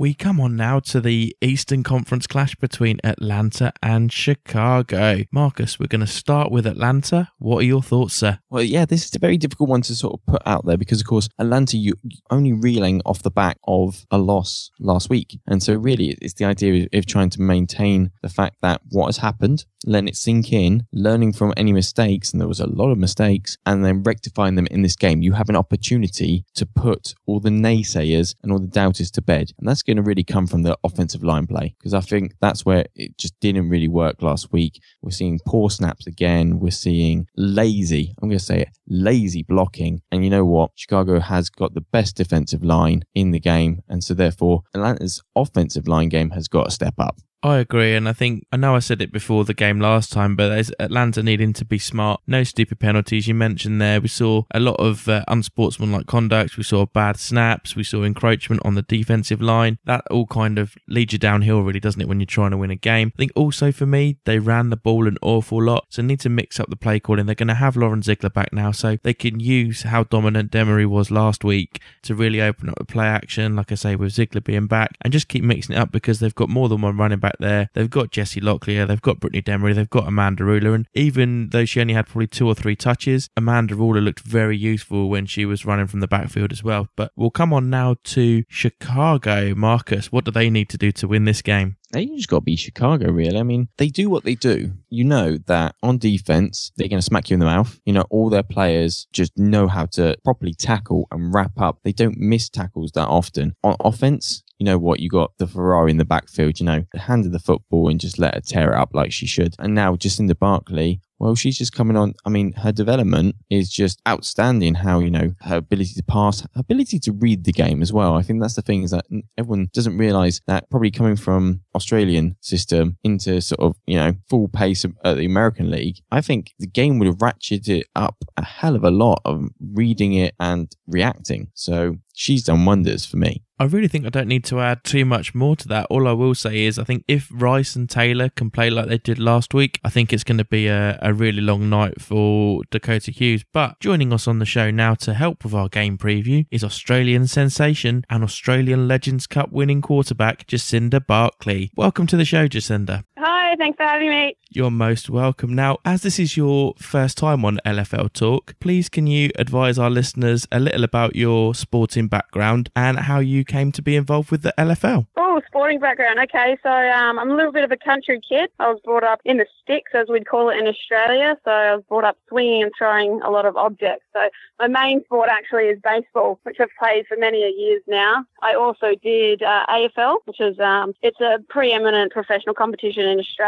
We 0.00 0.14
come 0.14 0.40
on 0.40 0.56
now 0.56 0.80
to 0.80 1.00
the 1.02 1.36
Eastern 1.42 1.82
Conference 1.82 2.26
clash 2.26 2.54
between 2.54 3.00
Atlanta 3.04 3.70
and 3.82 4.10
Chicago. 4.10 5.24
Marcus, 5.30 5.78
we're 5.78 5.88
going 5.88 6.00
to 6.00 6.06
start 6.06 6.50
with 6.50 6.66
Atlanta. 6.66 7.28
What 7.38 7.58
are 7.58 7.66
your 7.66 7.82
thoughts, 7.82 8.14
sir? 8.14 8.38
Well, 8.48 8.62
yeah, 8.62 8.86
this 8.86 9.04
is 9.04 9.14
a 9.14 9.18
very 9.18 9.36
difficult 9.36 9.68
one 9.68 9.82
to 9.82 9.94
sort 9.94 10.14
of 10.14 10.24
put 10.24 10.40
out 10.46 10.64
there 10.64 10.78
because, 10.78 11.02
of 11.02 11.06
course, 11.06 11.28
Atlanta, 11.38 11.76
you 11.76 11.96
only 12.30 12.54
reeling 12.54 13.02
off 13.04 13.22
the 13.22 13.30
back 13.30 13.58
of 13.64 14.06
a 14.10 14.16
loss 14.16 14.70
last 14.80 15.10
week. 15.10 15.38
And 15.46 15.62
so, 15.62 15.74
really, 15.74 16.16
it's 16.22 16.32
the 16.32 16.46
idea 16.46 16.88
of, 16.94 17.04
trying 17.04 17.28
to 17.28 17.42
maintain 17.42 18.12
the 18.22 18.30
fact 18.30 18.56
that 18.62 18.80
what 18.88 19.08
has 19.08 19.18
happened, 19.18 19.66
letting 19.84 20.08
it 20.08 20.16
sink 20.16 20.50
in, 20.50 20.86
learning 20.92 21.34
from 21.34 21.52
any 21.58 21.72
mistakes, 21.74 22.32
and 22.32 22.40
there 22.40 22.48
was 22.48 22.60
a 22.60 22.66
lot 22.66 22.90
of 22.90 22.96
mistakes, 22.96 23.58
and 23.66 23.84
then 23.84 24.02
rectifying 24.02 24.54
them 24.54 24.66
in 24.68 24.80
this 24.80 24.96
game. 24.96 25.20
You 25.20 25.34
have 25.34 25.50
an 25.50 25.56
opportunity 25.56 26.46
to 26.54 26.64
put 26.64 27.14
all 27.26 27.40
the 27.40 27.50
naysayers 27.50 28.34
and 28.42 28.50
all 28.50 28.60
the 28.60 28.66
doubters 28.66 29.10
to 29.10 29.20
bed. 29.20 29.50
And 29.58 29.68
that's 29.68 29.82
going 29.90 30.04
to 30.04 30.08
really 30.08 30.22
come 30.22 30.46
from 30.46 30.62
the 30.62 30.78
offensive 30.84 31.24
line 31.24 31.48
play 31.48 31.74
because 31.78 31.94
I 31.94 32.00
think 32.00 32.34
that's 32.40 32.64
where 32.64 32.86
it 32.94 33.18
just 33.18 33.34
didn't 33.40 33.68
really 33.68 33.88
work 33.88 34.22
last 34.22 34.52
week. 34.52 34.80
We're 35.02 35.10
seeing 35.10 35.40
poor 35.44 35.68
snaps 35.68 36.06
again. 36.06 36.60
We're 36.60 36.70
seeing 36.70 37.26
lazy, 37.36 38.14
I'm 38.22 38.28
going 38.28 38.38
to 38.38 38.44
say 38.44 38.60
it, 38.60 38.68
lazy 38.86 39.42
blocking. 39.42 40.02
And 40.12 40.22
you 40.22 40.30
know 40.30 40.44
what? 40.44 40.70
Chicago 40.76 41.18
has 41.18 41.50
got 41.50 41.74
the 41.74 41.80
best 41.80 42.16
defensive 42.16 42.62
line 42.62 43.02
in 43.16 43.32
the 43.32 43.40
game. 43.40 43.82
And 43.88 44.04
so 44.04 44.14
therefore, 44.14 44.62
Atlanta's 44.74 45.22
offensive 45.34 45.88
line 45.88 46.08
game 46.08 46.30
has 46.30 46.46
got 46.46 46.66
to 46.66 46.70
step 46.70 46.94
up. 46.98 47.16
I 47.42 47.56
agree, 47.56 47.94
and 47.94 48.06
I 48.06 48.12
think 48.12 48.46
I 48.52 48.58
know 48.58 48.76
I 48.76 48.80
said 48.80 49.00
it 49.00 49.12
before 49.12 49.46
the 49.46 49.54
game 49.54 49.80
last 49.80 50.12
time, 50.12 50.36
but 50.36 50.50
there's 50.50 50.70
Atlanta 50.78 51.22
needing 51.22 51.54
to 51.54 51.64
be 51.64 51.78
smart. 51.78 52.20
No 52.26 52.44
stupid 52.44 52.80
penalties. 52.80 53.26
You 53.26 53.34
mentioned 53.34 53.80
there 53.80 53.98
we 53.98 54.08
saw 54.08 54.42
a 54.52 54.60
lot 54.60 54.74
of 54.74 55.08
uh, 55.08 55.24
unsportsmanlike 55.26 56.06
conduct. 56.06 56.58
We 56.58 56.64
saw 56.64 56.84
bad 56.84 57.18
snaps. 57.18 57.74
We 57.74 57.82
saw 57.82 58.02
encroachment 58.02 58.60
on 58.62 58.74
the 58.74 58.82
defensive 58.82 59.40
line. 59.40 59.78
That 59.86 60.04
all 60.10 60.26
kind 60.26 60.58
of 60.58 60.74
leads 60.86 61.14
you 61.14 61.18
downhill, 61.18 61.62
really, 61.62 61.80
doesn't 61.80 62.02
it? 62.02 62.08
When 62.08 62.20
you're 62.20 62.26
trying 62.26 62.50
to 62.50 62.58
win 62.58 62.70
a 62.70 62.76
game. 62.76 63.10
I 63.14 63.18
think 63.18 63.32
also 63.34 63.72
for 63.72 63.86
me, 63.86 64.18
they 64.26 64.38
ran 64.38 64.68
the 64.68 64.76
ball 64.76 65.08
an 65.08 65.16
awful 65.22 65.62
lot, 65.62 65.86
so 65.88 66.02
need 66.02 66.20
to 66.20 66.28
mix 66.28 66.60
up 66.60 66.68
the 66.68 66.76
play 66.76 67.00
calling. 67.00 67.24
They're 67.24 67.34
going 67.34 67.48
to 67.48 67.54
have 67.54 67.74
Lauren 67.74 68.02
Ziegler 68.02 68.28
back 68.28 68.52
now, 68.52 68.70
so 68.70 68.98
they 69.02 69.14
can 69.14 69.40
use 69.40 69.84
how 69.84 70.04
dominant 70.04 70.52
Demery 70.52 70.86
was 70.86 71.10
last 71.10 71.42
week 71.42 71.80
to 72.02 72.14
really 72.14 72.42
open 72.42 72.68
up 72.68 72.76
the 72.76 72.84
play 72.84 73.06
action. 73.06 73.56
Like 73.56 73.72
I 73.72 73.76
say, 73.76 73.96
with 73.96 74.12
Ziegler 74.12 74.42
being 74.42 74.66
back, 74.66 74.90
and 75.00 75.10
just 75.10 75.28
keep 75.28 75.42
mixing 75.42 75.74
it 75.74 75.78
up 75.78 75.90
because 75.90 76.20
they've 76.20 76.34
got 76.34 76.50
more 76.50 76.68
than 76.68 76.82
one 76.82 76.98
running 76.98 77.18
back 77.18 77.29
there. 77.38 77.70
They've 77.74 77.90
got 77.90 78.10
Jesse 78.10 78.40
Locklear, 78.40 78.86
they've 78.86 79.00
got 79.00 79.20
Brittany 79.20 79.42
Demery, 79.42 79.74
they've 79.74 79.88
got 79.88 80.08
Amanda 80.08 80.44
Ruler, 80.44 80.74
and 80.74 80.86
even 80.94 81.50
though 81.50 81.64
she 81.64 81.80
only 81.80 81.94
had 81.94 82.06
probably 82.06 82.26
two 82.26 82.46
or 82.46 82.54
three 82.54 82.76
touches, 82.76 83.28
Amanda 83.36 83.74
Ruler 83.74 84.00
looked 84.00 84.20
very 84.20 84.56
useful 84.56 85.08
when 85.08 85.26
she 85.26 85.44
was 85.44 85.64
running 85.64 85.86
from 85.86 86.00
the 86.00 86.08
backfield 86.08 86.52
as 86.52 86.64
well. 86.64 86.88
But 86.96 87.12
we'll 87.16 87.30
come 87.30 87.52
on 87.52 87.70
now 87.70 87.96
to 88.04 88.44
Chicago. 88.48 89.54
Marcus, 89.54 90.10
what 90.10 90.24
do 90.24 90.30
they 90.30 90.50
need 90.50 90.68
to 90.70 90.78
do 90.78 90.92
to 90.92 91.08
win 91.08 91.24
this 91.24 91.42
game? 91.42 91.76
They 91.92 92.06
just 92.06 92.28
got 92.28 92.38
to 92.38 92.42
be 92.42 92.56
Chicago, 92.56 93.10
really. 93.10 93.38
I 93.38 93.42
mean, 93.42 93.68
they 93.76 93.88
do 93.88 94.08
what 94.08 94.24
they 94.24 94.36
do. 94.36 94.72
You 94.90 95.04
know 95.04 95.38
that 95.46 95.74
on 95.82 95.98
defense, 95.98 96.70
they're 96.76 96.88
going 96.88 97.00
to 97.00 97.04
smack 97.04 97.30
you 97.30 97.34
in 97.34 97.40
the 97.40 97.46
mouth. 97.46 97.80
You 97.84 97.92
know, 97.92 98.04
all 98.10 98.30
their 98.30 98.44
players 98.44 99.08
just 99.12 99.36
know 99.36 99.66
how 99.66 99.86
to 99.86 100.16
properly 100.24 100.54
tackle 100.54 101.08
and 101.10 101.34
wrap 101.34 101.60
up. 101.60 101.80
They 101.82 101.92
don't 101.92 102.16
miss 102.16 102.48
tackles 102.48 102.92
that 102.92 103.08
often. 103.08 103.56
On 103.64 103.74
offense, 103.80 104.44
you 104.60 104.66
know 104.66 104.78
what, 104.78 105.00
you 105.00 105.08
got 105.08 105.32
the 105.38 105.46
Ferrari 105.46 105.90
in 105.90 105.96
the 105.96 106.04
backfield, 106.04 106.60
you 106.60 106.66
know, 106.66 106.84
handed 106.94 107.32
the 107.32 107.38
football 107.38 107.88
and 107.88 107.98
just 107.98 108.18
let 108.18 108.34
her 108.34 108.42
tear 108.42 108.74
it 108.74 108.78
up 108.78 108.90
like 108.92 109.10
she 109.10 109.26
should. 109.26 109.56
And 109.58 109.74
now 109.74 109.96
Jacinda 109.96 110.38
Barclay, 110.38 111.00
well, 111.18 111.34
she's 111.34 111.56
just 111.56 111.72
coming 111.72 111.96
on. 111.96 112.14
I 112.26 112.30
mean, 112.30 112.52
her 112.52 112.70
development 112.70 113.36
is 113.48 113.70
just 113.70 114.00
outstanding. 114.06 114.74
How, 114.74 115.00
you 115.00 115.10
know, 115.10 115.34
her 115.40 115.56
ability 115.56 115.94
to 115.94 116.02
pass, 116.02 116.42
her 116.42 116.48
ability 116.56 116.98
to 117.00 117.12
read 117.12 117.44
the 117.44 117.52
game 117.52 117.80
as 117.80 117.92
well. 117.92 118.16
I 118.16 118.22
think 118.22 118.40
that's 118.40 118.54
the 118.54 118.62
thing 118.62 118.82
is 118.82 118.90
that 118.90 119.06
everyone 119.38 119.70
doesn't 119.72 119.96
realize 119.96 120.42
that 120.46 120.68
probably 120.70 120.90
coming 120.90 121.16
from 121.16 121.60
Australian 121.74 122.36
system 122.40 122.98
into 123.02 123.40
sort 123.40 123.60
of, 123.60 123.76
you 123.86 123.96
know, 123.96 124.12
full 124.28 124.48
pace 124.48 124.84
at 124.84 125.16
the 125.16 125.24
American 125.24 125.70
league, 125.70 125.96
I 126.10 126.20
think 126.20 126.52
the 126.58 126.66
game 126.66 126.98
would 126.98 127.06
have 127.06 127.18
ratcheted 127.18 127.68
it 127.68 127.86
up 127.94 128.24
a 128.36 128.44
hell 128.44 128.76
of 128.76 128.84
a 128.84 128.90
lot 128.90 129.20
of 129.24 129.48
reading 129.72 130.14
it 130.14 130.34
and 130.38 130.70
reacting. 130.86 131.48
So 131.54 131.96
she's 132.14 132.44
done 132.44 132.64
wonders 132.64 133.04
for 133.06 133.16
me. 133.16 133.44
I 133.60 133.64
really 133.64 133.88
think 133.88 134.06
I 134.06 134.08
don't 134.08 134.26
need 134.26 134.44
to 134.44 134.58
add 134.58 134.84
too 134.84 135.04
much 135.04 135.34
more 135.34 135.54
to 135.54 135.68
that. 135.68 135.86
All 135.90 136.08
I 136.08 136.12
will 136.12 136.34
say 136.34 136.64
is 136.64 136.78
I 136.78 136.84
think 136.84 137.04
if 137.06 137.28
Rice 137.30 137.76
and 137.76 137.90
Taylor 137.90 138.30
can 138.30 138.50
play 138.50 138.70
like 138.70 138.88
they 138.88 138.96
did 138.96 139.18
last 139.18 139.52
week, 139.52 139.78
I 139.84 139.90
think 139.90 140.14
it's 140.14 140.24
going 140.24 140.38
to 140.38 140.46
be 140.46 140.66
a, 140.66 140.98
a 141.02 141.12
really 141.12 141.42
long 141.42 141.68
night 141.68 142.00
for 142.00 142.62
Dakota 142.70 143.10
Hughes. 143.10 143.44
But 143.52 143.78
joining 143.78 144.14
us 144.14 144.26
on 144.26 144.38
the 144.38 144.46
show 144.46 144.70
now 144.70 144.94
to 144.94 145.12
help 145.12 145.44
with 145.44 145.52
our 145.52 145.68
game 145.68 145.98
preview 145.98 146.46
is 146.50 146.64
Australian 146.64 147.26
sensation 147.26 148.06
and 148.08 148.24
Australian 148.24 148.88
Legends 148.88 149.26
Cup 149.26 149.52
winning 149.52 149.82
quarterback 149.82 150.46
Jacinda 150.46 151.06
Barclay. 151.06 151.68
Welcome 151.76 152.06
to 152.06 152.16
the 152.16 152.24
show, 152.24 152.48
Jacinda. 152.48 153.04
Hi, 153.50 153.56
thanks 153.56 153.78
for 153.78 153.82
having 153.82 154.10
me. 154.10 154.36
You're 154.52 154.70
most 154.70 155.10
welcome. 155.10 155.56
Now, 155.56 155.78
as 155.84 156.02
this 156.02 156.20
is 156.20 156.36
your 156.36 156.74
first 156.78 157.18
time 157.18 157.44
on 157.44 157.58
LFL 157.66 158.12
Talk, 158.12 158.54
please 158.60 158.88
can 158.88 159.08
you 159.08 159.30
advise 159.36 159.76
our 159.76 159.90
listeners 159.90 160.46
a 160.52 160.60
little 160.60 160.84
about 160.84 161.16
your 161.16 161.52
sporting 161.56 162.06
background 162.06 162.70
and 162.76 163.00
how 163.00 163.18
you 163.18 163.44
came 163.44 163.72
to 163.72 163.82
be 163.82 163.96
involved 163.96 164.30
with 164.30 164.42
the 164.42 164.54
LFL? 164.56 165.08
Oh, 165.16 165.40
sporting 165.48 165.80
background. 165.80 166.20
Okay, 166.20 166.56
so 166.62 166.70
um, 166.70 167.18
I'm 167.18 167.30
a 167.30 167.34
little 167.34 167.52
bit 167.52 167.64
of 167.64 167.72
a 167.72 167.76
country 167.76 168.20
kid. 168.28 168.50
I 168.60 168.68
was 168.68 168.80
brought 168.84 169.04
up 169.04 169.20
in 169.24 169.38
the 169.38 169.46
sticks, 169.62 169.90
as 169.94 170.06
we'd 170.08 170.28
call 170.28 170.48
it 170.50 170.58
in 170.58 170.68
Australia. 170.68 171.36
So 171.44 171.50
I 171.50 171.74
was 171.74 171.84
brought 171.88 172.04
up 172.04 172.18
swinging 172.28 172.62
and 172.62 172.72
throwing 172.76 173.20
a 173.22 173.30
lot 173.30 173.46
of 173.46 173.56
objects. 173.56 174.04
So 174.12 174.28
my 174.60 174.68
main 174.68 175.02
sport 175.04 175.28
actually 175.28 175.64
is 175.64 175.80
baseball, 175.82 176.38
which 176.44 176.58
I've 176.60 176.68
played 176.78 177.06
for 177.08 177.16
many 177.16 177.38
years 177.38 177.82
now. 177.88 178.24
I 178.42 178.54
also 178.54 178.94
did 179.00 179.42
uh, 179.42 179.66
AFL, 179.68 180.18
which 180.24 180.40
is 180.40 180.58
um, 180.60 180.92
it's 181.02 181.20
a 181.20 181.38
preeminent 181.48 182.12
professional 182.12 182.54
competition 182.54 183.04
in 183.06 183.18
Australia. 183.18 183.39